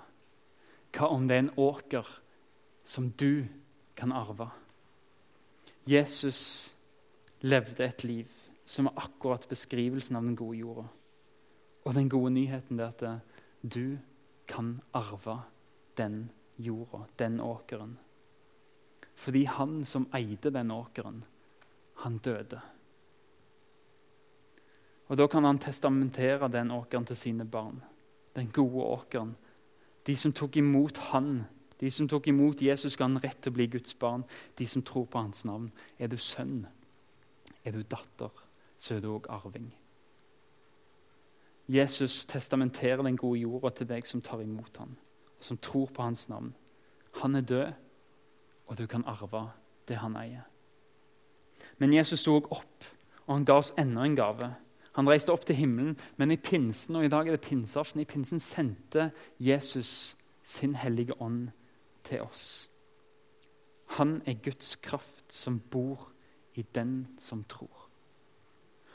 Hva 0.94 1.10
om 1.14 1.28
det 1.28 1.38
er 1.38 1.46
en 1.46 1.54
åker 1.62 2.10
som 2.86 3.10
du 3.18 3.46
kan 3.98 4.14
arve? 4.14 4.50
Jesus 5.90 6.74
levde 7.42 7.86
et 7.86 8.04
liv 8.08 8.30
som 8.66 8.88
er 8.88 9.00
akkurat 9.04 9.46
beskrivelsen 9.50 10.16
av 10.16 10.24
den 10.24 10.38
gode 10.40 10.58
jorda. 10.62 10.86
Og 11.84 11.94
den 11.96 12.10
gode 12.10 12.32
nyheten 12.32 12.80
er 12.80 12.92
at 12.92 13.04
du 13.64 13.98
kan 14.48 14.82
arve 14.94 15.42
den 15.98 16.32
jorda, 16.58 17.04
den 17.20 17.40
åkeren. 17.40 17.98
Fordi 19.14 19.44
han 19.44 19.86
som 19.86 20.08
eide 20.16 20.52
den 20.52 20.72
åkeren, 20.72 21.24
han 21.96 22.18
døde. 22.18 22.62
Og 25.08 25.18
Da 25.18 25.28
kan 25.28 25.44
han 25.44 25.60
testamentere 25.60 26.48
den 26.52 26.72
åkeren 26.72 27.06
til 27.06 27.16
sine 27.16 27.46
barn. 27.46 27.84
Den 28.36 28.48
gode 28.48 28.84
åkeren. 28.84 29.36
De 30.08 30.16
som 30.16 30.34
tok 30.34 30.58
imot 30.58 30.98
han, 30.98 31.46
de 31.80 31.92
som 31.92 32.08
tok 32.08 32.28
imot 32.28 32.62
Jesus, 32.62 32.98
ga 32.98 33.04
han 33.04 33.20
rett 33.24 33.42
til 33.42 33.52
å 33.52 33.58
bli 33.58 33.68
Guds 33.68 33.94
barn. 33.94 34.24
De 34.58 34.68
som 34.68 34.82
tror 34.82 35.06
på 35.06 35.20
hans 35.20 35.46
navn. 35.46 35.72
Er 36.00 36.08
du 36.08 36.18
sønn, 36.18 36.66
er 37.64 37.72
du 37.72 37.82
datter, 37.84 38.32
så 38.78 38.96
er 38.96 39.04
du 39.04 39.12
òg 39.14 39.28
arving. 39.30 39.83
Jesus 41.68 42.26
testamenterer 42.26 43.04
den 43.04 43.18
gode 43.18 43.40
jorda 43.40 43.70
til 43.70 43.88
deg 43.88 44.08
som 44.08 44.22
tar 44.22 44.42
imot 44.44 44.78
ham, 44.78 44.96
som 45.40 45.58
tror 45.58 45.92
på 45.94 46.04
hans 46.04 46.28
navn. 46.30 46.54
Han 47.22 47.36
er 47.36 47.42
død, 47.42 47.72
og 48.68 48.78
du 48.78 48.88
kan 48.88 49.06
arve 49.08 49.48
det 49.88 49.98
han 50.02 50.18
eier. 50.20 50.44
Men 51.78 51.94
Jesus 51.94 52.20
sto 52.20 52.36
opp, 52.42 52.86
og 53.28 53.36
han 53.36 53.46
ga 53.46 53.58
oss 53.62 53.74
enda 53.80 54.04
en 54.04 54.16
gave. 54.16 54.50
Han 54.94 55.10
reiste 55.10 55.34
opp 55.34 55.46
til 55.46 55.56
himmelen, 55.56 55.96
men 56.18 56.32
i 56.32 56.38
pinsen 56.38 57.00
og 57.00 57.06
i 57.06 57.12
dag 57.12 57.28
er 57.28 57.38
det 57.38 57.46
pinseaften, 57.48 58.04
i 58.04 58.10
pinsen 58.10 58.40
sendte 58.40 59.12
Jesus 59.40 60.18
sin 60.44 60.76
hellige 60.76 61.16
ånd 61.22 61.50
til 62.04 62.22
oss. 62.22 62.70
Han 63.98 64.22
er 64.26 64.42
Guds 64.44 64.76
kraft 64.76 65.34
som 65.34 65.60
bor 65.60 66.10
i 66.56 66.66
den 66.76 67.08
som 67.20 67.44
tror. 67.50 67.83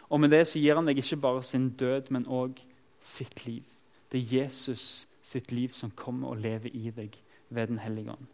Og 0.08 0.20
med 0.20 0.32
det 0.32 0.46
så 0.48 0.60
gir 0.60 0.78
han 0.78 0.88
deg 0.88 1.00
ikke 1.02 1.20
bare 1.20 1.42
sin 1.44 1.70
død, 1.76 2.10
men 2.10 2.26
òg 2.26 2.60
sitt 3.00 3.44
liv. 3.46 3.64
Det 4.12 4.20
er 4.22 4.42
Jesus 4.42 5.06
sitt 5.22 5.52
liv 5.52 5.74
som 5.76 5.92
kommer 5.92 6.32
og 6.32 6.40
lever 6.44 6.72
i 6.72 6.90
deg 6.90 7.18
ved 7.50 7.66
Den 7.66 7.78
hellige 7.78 8.12
ånd. 8.12 8.26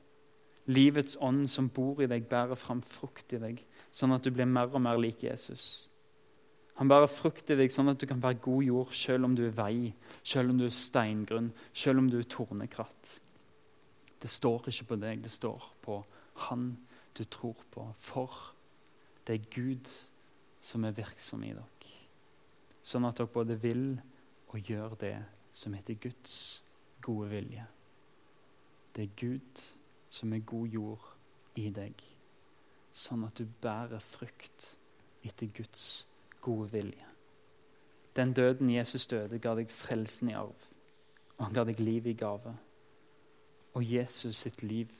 Livets 0.66 1.16
ånd 1.20 1.48
som 1.50 1.68
bor 1.68 2.00
i 2.02 2.06
deg, 2.08 2.28
bærer 2.28 2.56
fram 2.56 2.80
frukt 2.82 3.32
i 3.34 3.40
deg, 3.42 3.58
sånn 3.92 4.14
at 4.14 4.24
du 4.24 4.30
blir 4.32 4.48
mer 4.48 4.70
og 4.72 4.80
mer 4.80 4.96
lik 4.98 5.26
Jesus. 5.26 5.88
Han 6.78 6.88
bærer 6.90 7.10
frukt 7.10 7.50
i 7.50 7.58
deg 7.58 7.70
sånn 7.70 7.92
at 7.92 8.00
du 8.00 8.06
kan 8.10 8.22
være 8.22 8.40
god 8.42 8.64
jord 8.66 8.94
selv 8.96 9.28
om 9.28 9.34
du 9.36 9.44
er 9.46 9.54
vei, 9.54 9.92
selv 10.26 10.50
om 10.50 10.58
du 10.58 10.64
er 10.66 10.74
steingrunn, 10.74 11.52
selv 11.74 12.02
om 12.02 12.08
du 12.10 12.16
er 12.18 12.30
tornekratt. 12.30 13.18
Det 14.22 14.30
står 14.30 14.70
ikke 14.72 14.88
på 14.94 14.98
deg, 15.02 15.22
det 15.22 15.30
står 15.30 15.68
på 15.84 16.00
Han 16.48 16.72
du 17.14 17.22
tror 17.30 17.60
på. 17.70 17.84
For 17.94 18.32
det 19.26 19.36
er 19.36 19.50
Gud 19.54 19.90
som 20.64 20.84
er 20.84 20.96
virksom 20.96 21.44
i 21.44 21.52
dere. 21.52 21.94
Sånn 22.84 23.04
at 23.08 23.20
dere 23.20 23.32
både 23.32 23.56
vil 23.60 23.86
og 24.48 24.70
gjør 24.70 24.96
det 25.00 25.16
som 25.52 25.74
heter 25.76 25.98
Guds 26.00 26.62
gode 27.04 27.28
vilje. 27.30 27.64
Det 28.96 29.04
er 29.04 29.16
Gud 29.18 29.64
som 30.14 30.32
er 30.32 30.44
god 30.46 30.68
jord 30.70 31.06
i 31.58 31.68
deg, 31.74 31.98
sånn 32.94 33.26
at 33.26 33.38
du 33.38 33.48
bærer 33.62 34.02
frukt 34.02 34.68
etter 35.26 35.50
Guds 35.56 36.04
gode 36.44 36.70
vilje. 36.72 37.08
Den 38.14 38.32
døden 38.32 38.70
Jesus 38.70 39.08
døde, 39.10 39.40
ga 39.42 39.56
deg 39.58 39.72
frelsen 39.74 40.30
i 40.30 40.36
arv, 40.38 40.68
og 41.34 41.48
han 41.48 41.56
ga 41.56 41.64
deg 41.66 41.82
liv 41.82 42.06
i 42.06 42.14
gave. 42.18 42.54
Og 43.74 43.82
Jesus 43.82 44.44
sitt 44.44 44.62
liv, 44.62 44.92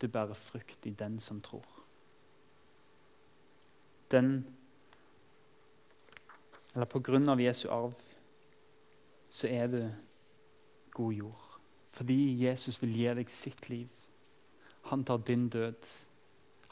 det 0.00 0.12
bærer 0.12 0.36
frukt 0.36 0.86
i 0.86 0.92
den 0.92 1.16
som 1.20 1.40
tror. 1.40 1.64
Den 4.12 4.44
Eller 6.78 6.86
på 6.86 7.00
grunn 7.02 7.26
av 7.26 7.40
Jesu 7.42 7.64
arv 7.74 7.96
så 9.34 9.48
er 9.50 9.64
du 9.66 9.80
god 10.94 11.14
jord. 11.16 11.46
Fordi 11.90 12.18
Jesus 12.38 12.76
vil 12.78 12.92
gi 12.94 13.08
deg 13.18 13.32
sitt 13.34 13.64
liv. 13.66 13.88
Han 14.86 15.02
tar 15.02 15.24
din 15.26 15.48
død. 15.50 15.88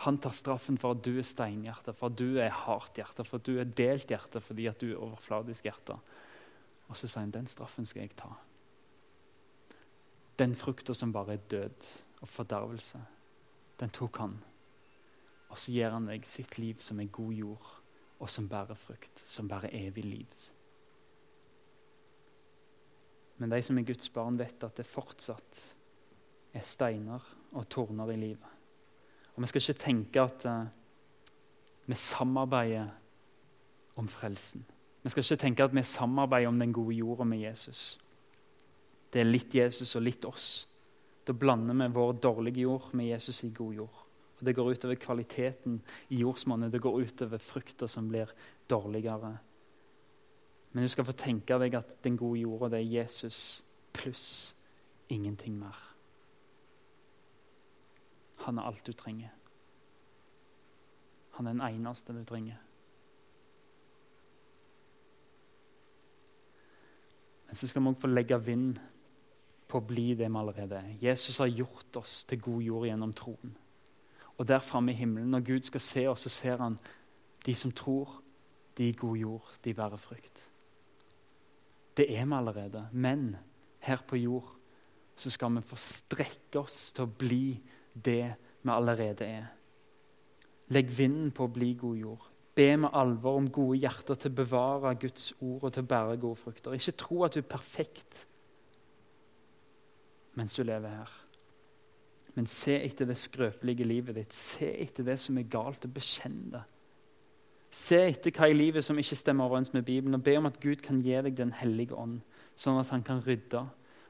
Han 0.04 0.20
tar 0.22 0.36
straffen 0.38 0.78
for 0.78 0.94
at 0.94 1.02
du 1.02 1.16
er 1.18 1.26
steinhjerte, 1.26 1.90
for 1.90 2.06
at 2.12 2.20
du 2.20 2.38
er 2.38 2.54
hardt 2.54 3.00
hjerte, 3.00 3.26
for 3.26 3.40
at 3.40 3.48
du 3.48 3.58
er 3.58 3.66
delt 3.66 4.06
hjerte 4.14 4.38
fordi 4.38 4.68
at 4.70 4.78
du 4.78 4.92
er 4.92 5.02
overfladisk 5.08 5.66
hjerte. 5.66 5.96
Og 6.86 6.94
så 6.94 7.10
sier 7.10 7.24
han 7.24 7.34
den 7.34 7.50
straffen 7.50 7.90
skal 7.90 8.04
jeg 8.04 8.14
ta. 8.14 8.30
Den 10.38 10.54
frukta 10.54 10.94
som 10.94 11.10
bare 11.10 11.34
er 11.34 11.48
død 11.50 11.90
og 12.20 12.30
fordervelse, 12.30 13.02
den 13.82 13.90
tok 13.90 14.22
han. 14.22 14.38
Og 15.50 15.58
så 15.58 15.74
gir 15.74 15.90
han 15.90 16.06
deg 16.06 16.30
sitt 16.30 16.60
liv 16.62 16.78
som 16.84 17.02
er 17.02 17.10
god 17.10 17.34
jord, 17.34 17.74
og 18.18 18.30
som 18.30 18.48
bærer 18.48 18.74
frukt, 18.74 19.22
som 19.26 19.48
bærer 19.48 19.72
evig 19.72 20.04
liv. 20.04 20.26
Men 23.36 23.50
de 23.52 23.62
som 23.62 23.78
er 23.78 23.84
Guds 23.84 24.08
barn, 24.10 24.38
vet 24.38 24.64
at 24.64 24.76
det 24.76 24.86
fortsatt 24.88 25.62
er 26.56 26.64
steiner 26.64 27.24
og 27.52 27.68
torner 27.68 28.12
i 28.14 28.16
livet. 28.16 28.52
Og 29.34 29.42
Vi 29.42 29.46
skal 29.46 29.62
ikke 29.62 29.82
tenke 29.82 30.22
at 30.22 30.46
uh, 30.48 30.64
vi 31.86 31.94
samarbeider 31.94 32.88
om 33.96 34.08
frelsen. 34.08 34.64
Vi 35.02 35.10
skal 35.10 35.24
ikke 35.24 35.42
tenke 35.42 35.64
at 35.64 35.74
vi 35.74 35.82
samarbeider 35.82 36.48
om 36.48 36.58
den 36.58 36.72
gode 36.72 36.94
jorda 36.94 37.24
med 37.24 37.38
Jesus. 37.38 37.98
Det 39.12 39.20
er 39.20 39.28
litt 39.28 39.54
Jesus 39.54 39.94
og 39.96 40.02
litt 40.02 40.24
oss. 40.24 40.68
Da 41.26 41.32
blander 41.32 41.74
vi 41.74 41.92
vår 41.94 42.12
dårlige 42.12 42.60
jord 42.60 42.88
med 42.94 43.06
Jesus 43.06 43.44
i 43.44 43.50
god 43.50 43.74
jord. 43.74 44.05
Og 44.38 44.46
Det 44.46 44.54
går 44.54 44.70
utover 44.70 44.94
kvaliteten 44.94 45.82
i 46.08 46.20
jordsmonnet. 46.20 46.72
Det 46.72 46.80
går 46.80 47.00
utover 47.00 47.38
frukter 47.38 47.86
som 47.86 48.08
blir 48.08 48.30
dårligere. 48.70 49.38
Men 50.72 50.84
du 50.84 50.88
skal 50.88 51.04
få 51.08 51.12
tenke 51.12 51.58
deg 51.58 51.74
at 51.74 51.96
den 52.04 52.18
gode 52.20 52.40
jorda 52.40 52.68
det 52.68 52.82
er 52.82 52.92
Jesus 53.00 53.64
pluss 53.96 54.54
ingenting 55.08 55.56
mer. 55.58 55.78
Han 58.44 58.58
er 58.58 58.68
alt 58.68 58.86
du 58.86 58.92
trenger. 58.92 59.32
Han 61.38 61.46
er 61.46 61.56
den 61.56 61.64
eneste 61.64 62.12
du 62.12 62.24
trenger. 62.24 62.60
Men 67.46 67.56
så 67.56 67.68
skal 67.68 67.82
vi 67.82 67.88
òg 67.88 68.00
få 68.02 68.10
legge 68.10 68.38
vind 68.44 68.78
på 69.66 69.80
å 69.80 69.86
bli 69.86 70.10
det 70.14 70.28
vi 70.28 70.40
allerede 70.40 70.80
er. 70.80 70.96
Jesus 71.00 71.38
har 71.42 71.50
gjort 71.50 71.96
oss 72.02 72.24
til 72.28 72.40
god 72.42 72.62
jord 72.62 72.86
gjennom 72.88 73.14
troen. 73.16 73.56
Og 74.36 74.48
der 74.48 74.60
framme 74.60 74.92
i 74.92 74.94
himmelen, 74.94 75.30
når 75.30 75.40
Gud 75.40 75.62
skal 75.62 75.80
se 75.80 76.06
oss, 76.10 76.26
så 76.26 76.28
ser 76.28 76.62
han 76.62 76.78
de 77.46 77.54
som 77.54 77.72
tror, 77.72 78.22
de 78.76 78.92
god 78.92 79.16
jord, 79.16 79.52
de 79.64 79.74
bærer 79.74 79.96
frukt. 79.96 80.42
Det 81.96 82.18
er 82.18 82.26
vi 82.26 82.34
allerede. 82.34 82.88
Men 82.92 83.36
her 83.78 84.02
på 84.08 84.16
jord 84.16 84.52
så 85.16 85.30
skal 85.30 85.54
vi 85.56 85.64
få 85.64 85.76
strekke 85.80 86.60
oss 86.60 86.92
til 86.92 87.06
å 87.06 87.12
bli 87.18 87.56
det 87.92 88.34
vi 88.62 88.72
allerede 88.72 89.24
er. 89.24 89.46
Legg 90.68 90.90
vinden 90.90 91.30
på 91.32 91.46
å 91.46 91.52
bli 91.52 91.72
god 91.78 91.96
jord. 91.96 92.24
Be 92.56 92.70
med 92.76 92.92
alvor 92.96 93.38
om 93.38 93.50
gode 93.52 93.78
hjerter 93.78 94.18
til 94.18 94.32
å 94.32 94.38
bevare 94.42 94.96
Guds 95.00 95.30
ord 95.40 95.68
og 95.68 95.72
til 95.72 95.84
å 95.84 95.90
bære 95.92 96.16
gode 96.20 96.40
frukter. 96.40 96.76
Ikke 96.76 96.96
tro 96.98 97.22
at 97.24 97.36
du 97.36 97.40
er 97.40 97.48
perfekt 97.48 98.26
mens 100.36 100.52
du 100.52 100.62
lever 100.64 100.98
her. 100.98 101.12
Men 102.36 102.48
se 102.50 102.76
etter 102.84 103.08
det 103.08 103.16
skrøpelige 103.18 103.86
livet 103.88 104.18
ditt. 104.18 104.34
Se 104.36 104.68
etter 104.82 105.06
det 105.06 105.16
som 105.22 105.38
er 105.40 105.48
galt, 105.50 105.86
og 105.88 105.94
bekjenn 105.96 106.42
det. 106.52 106.62
Se 107.72 107.98
etter 108.10 108.34
hva 108.36 108.50
i 108.50 108.56
livet 108.56 108.84
som 108.84 108.98
ikke 109.00 109.18
stemmer 109.18 109.48
overens 109.48 109.72
med 109.74 109.86
Bibelen, 109.88 110.18
og 110.18 110.24
be 110.24 110.36
om 110.38 110.48
at 110.48 110.60
Gud 110.62 110.84
kan 110.84 111.00
gi 111.04 111.16
deg 111.26 111.36
Den 111.36 111.54
hellige 111.56 111.96
ånd, 111.96 112.20
sånn 112.56 112.78
at 112.80 112.92
han 112.92 113.02
kan 113.04 113.24
rydde, 113.24 113.64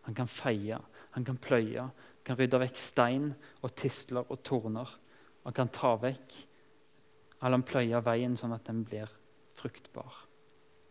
han 0.07 0.15
kan 0.15 0.29
feie, 0.31 0.79
han 1.17 1.25
kan 1.25 1.39
pløye, 1.43 1.89
kan 2.27 2.39
rydde 2.39 2.61
vekk 2.61 2.79
stein 2.79 3.31
og 3.63 3.75
tistler 3.79 4.27
og 4.29 4.43
torner. 4.47 4.91
Han 5.47 5.55
kan 5.55 5.71
ta 5.71 5.95
vekk 6.03 6.35
eller 7.41 7.59
han 7.59 7.67
pløye 7.67 8.01
veien 8.05 8.37
sånn 8.39 8.55
at 8.57 8.67
den 8.69 8.83
blir 8.87 9.11
fruktbar. 9.57 10.15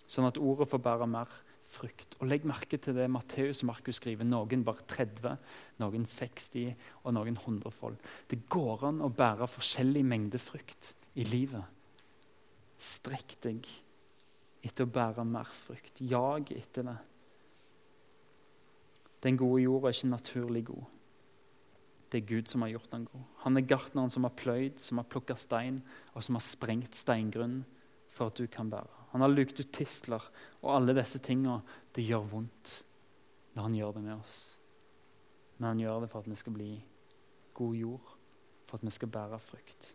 Sånn 0.07 0.27
at 0.27 0.37
ordet 0.37 0.69
får 0.69 0.83
bære 0.85 1.07
mer 1.09 1.31
frukt. 1.65 2.15
Og 2.19 2.29
Legg 2.29 2.45
merke 2.47 2.77
til 2.81 2.95
det 2.97 3.07
Matteus 3.11 3.63
og 3.63 3.71
Markus 3.71 3.99
skriver. 3.99 4.27
Noen 4.27 4.63
bare 4.65 4.85
30, 4.89 5.37
noen 5.81 6.05
60 6.09 6.75
og 7.03 7.15
noen 7.17 7.37
100 7.37 7.73
fold. 7.75 7.97
Det 8.29 8.43
går 8.51 8.85
an 8.91 9.01
å 9.05 9.11
bære 9.13 9.49
forskjellig 9.51 10.05
mengde 10.07 10.41
frukt 10.41 10.93
i 11.19 11.25
livet. 11.27 11.63
Strekk 12.81 13.37
deg 13.45 13.67
etter 14.65 14.87
å 14.87 14.93
bære 14.93 15.25
mer 15.27 15.51
frukt. 15.53 16.01
Jag 16.01 16.51
etter 16.55 16.89
det. 16.89 16.97
Den 19.25 19.39
gode 19.41 19.63
jorda 19.63 19.89
er 19.89 19.97
ikke 19.97 20.11
naturlig 20.11 20.65
god. 20.67 20.91
Det 22.11 22.21
er 22.21 22.27
Gud 22.29 22.51
som 22.51 22.61
har 22.61 22.69
gjort 22.75 22.91
den 22.91 23.07
god. 23.09 23.23
Han 23.43 23.57
er 23.57 23.65
gartneren 23.67 24.11
som 24.13 24.27
har 24.27 24.35
pløyd, 24.37 24.77
som 24.79 25.01
har 25.01 25.07
plukka 25.09 25.35
stein, 25.35 25.81
og 26.13 26.23
som 26.23 26.37
har 26.37 26.45
sprengt 26.45 26.95
steingrunn 26.95 27.63
for 28.13 28.29
at 28.29 28.37
du 28.37 28.45
kan 28.47 28.69
bære. 28.71 29.04
Han 29.15 29.21
har 29.23 29.31
lukt 29.31 29.59
ut 29.61 29.69
tistler, 29.71 30.19
og 30.59 30.73
alle 30.75 30.91
disse 30.97 31.21
tingene 31.23 31.61
det 31.95 32.03
gjør 32.03 32.25
vondt 32.33 32.71
når 33.55 33.63
han 33.63 33.77
gjør 33.77 33.93
det 33.95 34.01
med 34.03 34.13
oss. 34.17 34.33
Men 35.55 35.69
han 35.69 35.79
gjør 35.79 36.01
det 36.03 36.09
for 36.11 36.19
at 36.19 36.27
vi 36.27 36.35
skal 36.35 36.55
bli 36.57 36.67
god 37.55 37.77
jord, 37.79 38.09
for 38.67 38.75
at 38.75 38.83
vi 38.83 38.91
skal 38.91 39.13
bære 39.15 39.39
frukt. 39.39 39.87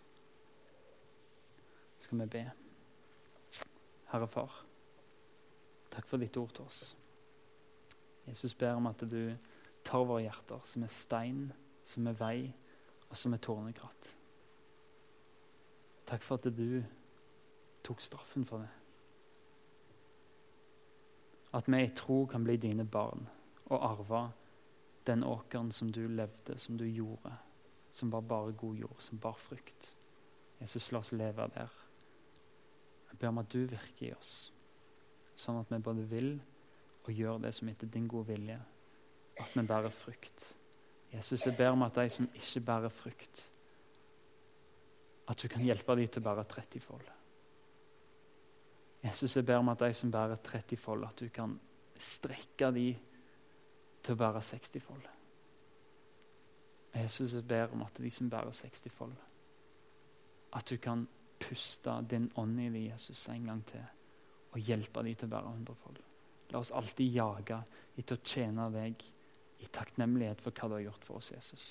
Så 1.98 2.08
skal 2.08 2.22
vi 2.22 2.30
be. 2.32 2.46
Herre 4.14 4.30
Far. 4.38 4.56
Takk 5.92 6.08
for 6.08 6.24
ditt 6.24 6.40
ord 6.40 6.56
til 6.56 6.64
oss. 6.64 6.80
Jesus 8.24 8.56
ber 8.56 8.80
om 8.80 8.88
at 8.88 9.04
du 9.04 9.36
tar 9.84 10.08
våre 10.08 10.24
hjerter, 10.30 10.64
som 10.64 10.88
er 10.88 10.96
stein, 10.96 11.44
som 11.84 12.08
er 12.08 12.16
vei, 12.16 12.36
og 13.10 13.20
som 13.20 13.36
er 13.36 13.44
tårnekratt. 13.44 14.14
Takk 16.08 16.24
for 16.24 16.40
at 16.40 16.54
du 16.56 16.80
tok 17.84 18.00
straffen 18.00 18.48
for 18.48 18.64
det. 18.64 18.79
At 21.52 21.68
vi 21.68 21.82
i 21.82 21.94
tro 21.94 22.26
kan 22.26 22.44
bli 22.44 22.56
dine 22.56 22.84
barn 22.86 23.26
og 23.70 23.84
arve 23.86 24.22
den 25.06 25.24
åkeren 25.24 25.72
som 25.72 25.90
du 25.92 26.06
levde, 26.08 26.58
som 26.58 26.78
du 26.78 26.84
gjorde, 26.86 27.32
som 27.90 28.10
var 28.10 28.20
bare 28.20 28.52
god 28.52 28.76
jord, 28.76 28.96
som 28.98 29.18
bar 29.18 29.38
frukt. 29.38 29.96
Jesus, 30.60 30.92
la 30.92 30.98
oss 30.98 31.12
leve 31.12 31.48
der. 31.54 31.72
Jeg 33.10 33.18
ber 33.18 33.28
om 33.28 33.38
at 33.42 33.52
du 33.52 33.64
virker 33.64 34.06
i 34.06 34.14
oss, 34.14 34.52
sånn 35.34 35.58
at 35.60 35.70
vi 35.72 35.80
både 35.82 36.06
vil 36.06 36.34
og 37.06 37.12
gjør 37.12 37.40
det 37.42 37.54
som 37.56 37.70
etter 37.72 37.90
din 37.90 38.08
gode 38.08 38.28
vilje. 38.34 38.58
At 39.40 39.56
vi 39.56 39.64
bærer 39.66 39.90
frukt. 39.94 40.44
Jesus, 41.10 41.46
jeg 41.46 41.56
ber 41.56 41.72
om 41.72 41.82
at 41.82 41.96
de 41.96 42.10
som 42.12 42.28
ikke 42.34 42.60
bærer 42.60 42.92
frukt, 42.92 43.48
at 45.30 45.42
du 45.42 45.48
kan 45.48 45.62
hjelpe 45.62 45.96
dem 45.96 46.10
til 46.10 46.22
å 46.22 46.26
bære 46.28 46.46
30-fold. 46.52 47.08
Jesus, 49.04 49.36
jeg 49.36 49.46
ber 49.46 49.62
om 49.62 49.70
at 49.72 49.80
de 49.80 49.92
som 49.96 50.10
bærer 50.12 50.36
30-fold, 50.44 51.04
at 51.08 51.20
du 51.20 51.28
kan 51.32 51.54
strekke 52.00 52.68
de 52.76 52.88
til 54.02 54.14
å 54.16 54.20
bære 54.20 54.42
60-fold. 54.44 55.08
Jesus, 56.94 57.34
jeg 57.34 57.46
ber 57.48 57.72
om 57.72 57.84
at 57.86 58.00
de 58.02 58.10
som 58.12 58.30
bærer 58.30 58.52
60-fold, 58.56 59.14
at 60.58 60.70
du 60.70 60.76
kan 60.82 61.06
puste 61.40 61.94
din 62.10 62.28
ånd 62.36 62.60
i 62.60 62.68
dem, 62.68 62.82
Jesus, 62.90 63.28
en 63.28 63.48
gang 63.48 63.64
til, 63.66 63.84
og 64.50 64.58
hjelpe 64.66 65.04
dem 65.06 65.16
til 65.16 65.30
å 65.30 65.34
bære 65.36 65.54
100-fold. 65.54 66.02
La 66.50 66.60
oss 66.60 66.74
alltid 66.74 67.14
jage 67.14 67.60
etter 67.96 68.18
å 68.18 68.24
tjene 68.26 68.66
deg 68.74 69.04
i 69.60 69.68
takknemlighet 69.70 70.42
for 70.42 70.56
hva 70.56 70.68
du 70.68 70.76
har 70.80 70.88
gjort 70.88 71.06
for 71.06 71.20
oss, 71.22 71.32
Jesus. 71.32 71.70